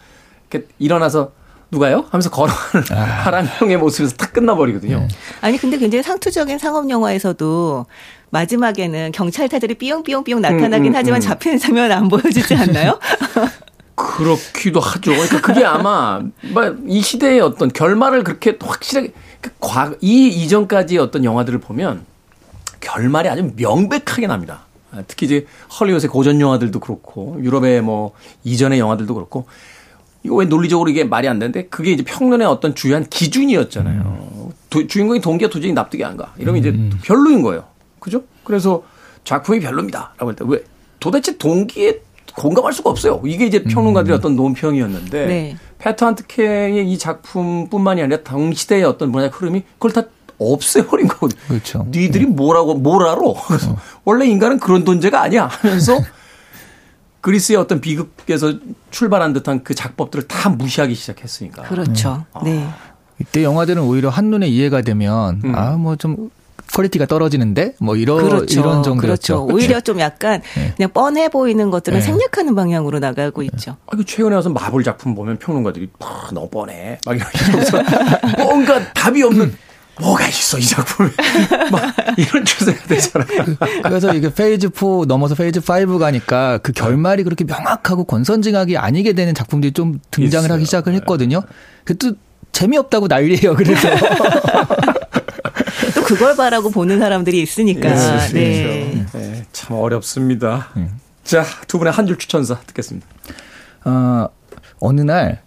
[0.49, 1.31] 이렇게 일어나서
[1.71, 2.05] 누가요?
[2.09, 5.07] 하면서 걸어가는 하랑형의 모습에서 탁 끝나버리거든요.
[5.41, 7.85] 아니 근데 굉장히 상투적인 상업 영화에서도
[8.29, 11.21] 마지막에는 경찰차들이 삐용삐용삐용 나타나긴 음, 음, 하지만 음.
[11.21, 12.99] 잡히는 장면 안 보여주지 않나요?
[13.95, 15.11] 그렇기도 하죠.
[15.11, 16.21] 그러니까 그게 아마
[16.53, 19.11] 막이 시대의 어떤 결말을 그렇게 확실하게
[19.41, 22.05] 그 과, 이 이전까지의 어떤 영화들을 보면
[22.80, 24.61] 결말이 아주 명백하게 납니다.
[24.91, 25.45] 아, 특히 이제
[25.80, 28.13] 헐리우드의 고전 영화들도 그렇고 유럽의 뭐
[28.43, 29.45] 이전의 영화들도 그렇고
[30.23, 34.51] 이거 왜 논리적으로 이게 말이 안 되는데 그게 이제 평론의 어떤 주요한 기준이었잖아요.
[34.69, 36.34] 도- 주인공의 동기가 도저히 납득이 안 가.
[36.38, 36.71] 이러면 이제
[37.03, 37.65] 별로인 거예요.
[37.99, 38.23] 그죠?
[38.43, 38.84] 그래서
[39.23, 40.13] 작품이 별로입니다.
[40.17, 40.63] 라고 할 때 왜?
[40.99, 42.01] 도대체 동기에
[42.36, 43.21] 공감할 수가 없어요.
[43.25, 45.57] 이게 이제 평론가들의 어떤 논평이었는데 네.
[45.80, 50.03] 패터 한트케의 이 작품뿐만이 아니라 당시대의 어떤 문화적 흐름이 그걸 다
[50.39, 51.39] 없애버린 거거든요.
[51.47, 51.88] 그렇죠.
[51.89, 53.21] 니들이 뭐라고 뭘 알아?
[53.47, 55.99] 그래서 원래 인간은 그런 존재가 아니야 하면서
[57.21, 58.53] 그리스의 어떤 비극에서
[58.91, 61.63] 출발한 듯한 그 작법들을 다 무시하기 시작했으니까.
[61.63, 62.25] 그렇죠.
[62.43, 62.67] 네.
[63.19, 65.55] 이때 영화들은 오히려 한눈에 이해가 되면 음.
[65.55, 66.29] 아 뭐 좀
[66.73, 68.59] quality가 떨어지는데 뭐 이런 그렇죠.
[68.59, 69.45] 이런 정도였죠.
[69.45, 69.55] 그렇죠.
[69.55, 70.73] 오히려 좀 약간 네.
[70.75, 72.05] 그냥 뻔해 보이는 것들은 네.
[72.05, 73.77] 생략하는 방향으로 나가고 있죠.
[73.88, 76.99] 아, 그 최근에 와서 마블 작품 보면 평론가들이 아, 너무 뻔해.
[77.05, 77.81] 막 이러면서
[78.38, 79.55] 뭔가 답이 없는
[79.99, 81.09] 뭐가 있어 이 작품에
[81.71, 83.27] 막 이런 추세가 되잖아요.
[83.83, 89.33] 그래서 이게 phase 4 넘어서 phase 5 가니까 그 결말이 그렇게 명확하고 권선징악이 아니게 되는
[89.33, 90.53] 작품들이 좀 등장을 있어요.
[90.55, 91.41] 하기 시작을 했거든요.
[91.83, 92.13] 그 또
[92.51, 93.55] 재미없다고 난리예요.
[93.55, 93.87] 그래서
[95.95, 97.89] 또 그걸 바라고 보는 사람들이 있으니까.
[97.89, 98.33] 그렇죠.
[98.33, 99.05] 네.
[99.13, 100.69] 네, 참 어렵습니다.
[101.23, 103.05] 자, 두 분의 한 줄 추천사 듣겠습니다.
[103.85, 104.27] 어,
[104.79, 105.41] 어느 날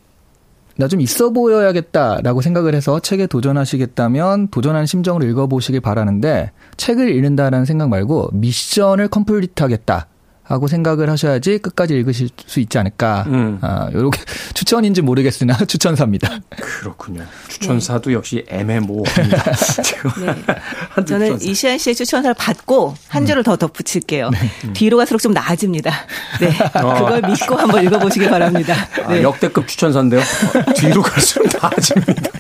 [0.81, 7.89] 나 좀 있어 보여야겠다라고 생각을 해서 책에 도전하시겠다면 도전하는 심정을 읽어보시길 바라는데 책을 읽는다라는 생각
[7.89, 10.09] 말고 미션을 컴플리트하겠다.
[10.51, 13.25] 하고 생각을 하셔야지 끝까지 읽으실 수 있지 않을까.
[13.29, 13.59] 음.
[13.63, 14.21] 아, 요렇게
[14.53, 16.41] 추천인지 모르겠으나 추천사입니다.
[16.51, 17.25] 그렇군요.
[17.47, 19.45] 추천사도 역시 애매모호합니다.
[20.91, 21.45] 한 저는 추천사.
[21.45, 24.31] 이시안 씨의 추천사를 받고 한 줄을 더 덧붙일게요.
[24.65, 24.73] 음.
[24.73, 25.93] 뒤로 갈수록 좀 나아집니다.
[26.41, 26.51] 네.
[26.73, 28.75] 그걸 믿고 한번 읽어보시기 바랍니다.
[29.05, 29.23] 아, 네.
[29.23, 30.21] 역대급 추천사인데요.
[30.75, 32.31] 뒤로 갈수록 나아집니다.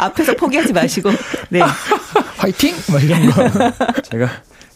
[0.00, 1.10] 앞에서 포기하지 마시고.
[1.50, 1.60] 네.
[2.36, 2.74] 화이팅!
[2.90, 3.50] 막 이런 거.
[4.10, 4.28] 제가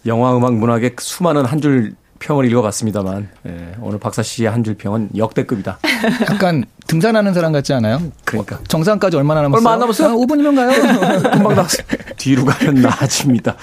[0.06, 1.94] 영화, 음악, 문학의 수많은 한 줄
[2.24, 5.78] 평을 읽어봤습니다만 예, 오늘 박사 씨의 한 줄 평은 역대급이다.
[6.32, 8.00] 약간 등산하는 사람 같지 않아요?
[8.24, 8.58] 그러니까.
[8.66, 9.58] 정상까지 얼마나 남았어요?
[9.58, 10.16] 얼마 안 남았어요?
[10.16, 11.20] 5분이면 가요.
[11.32, 11.86] 금방 나왔어요.
[12.16, 13.56] 뒤로 가면 나아집니다.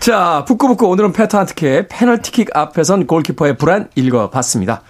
[0.00, 4.82] 자, 북구북구 오늘은 페터 한트케의 페널티킥 앞에선 골키퍼의 불안 읽어봤습니다.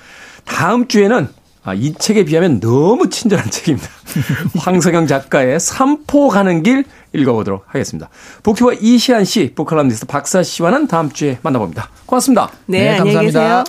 [0.47, 1.29] 다음 주에는
[1.65, 3.89] 아, 이 책에 비하면 너무 친절한 책입니다.
[4.61, 6.85] 황석영 작가의 삼포 가는 길
[7.15, 8.11] 읽어보도록 하겠습니다.
[8.43, 11.89] 북튜버 이시안 씨, 북칼럼니스트 박사 씨와는 다음 주에 만나봅니다.
[12.07, 12.51] 고맙습니다.
[12.67, 13.65] 네, 네, 감사합니다.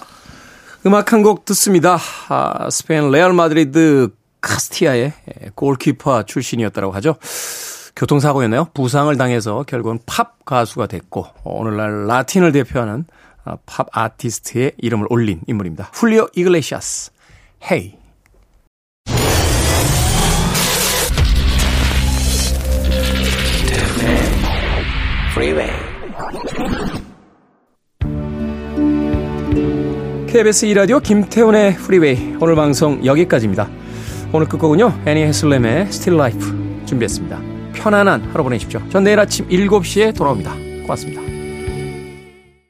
[0.86, 1.98] 음악 한 곡 듣습니다.
[2.28, 4.10] 아, 스페인 레알 마드리드
[4.42, 5.14] 카스티야의
[5.56, 7.16] 골키퍼 출신이었다고 하죠.
[7.96, 8.68] 교통사고였나요?
[8.74, 13.06] 부상을 당해서 결국은 팝 가수가 됐고 오늘날 라틴을 대표하는
[13.46, 15.92] 아, 팝 아티스트의 이름을 올린 인물입니다.
[15.94, 17.12] 훌리오 이글레시아스.
[17.72, 17.96] Hey.
[30.28, 33.70] KBS 2라디오 김태훈의 프리웨이 오늘 방송 여기까지입니다.
[34.34, 35.04] 오늘 끝곡은요.
[35.06, 37.42] 애니 해슬렘의 Still Life 준비했습니다.
[37.74, 38.82] 편안한 하루 보내십시오.
[38.90, 40.54] 전 내일 아침 7시에 돌아옵니다.
[40.82, 41.25] 고맙습니다.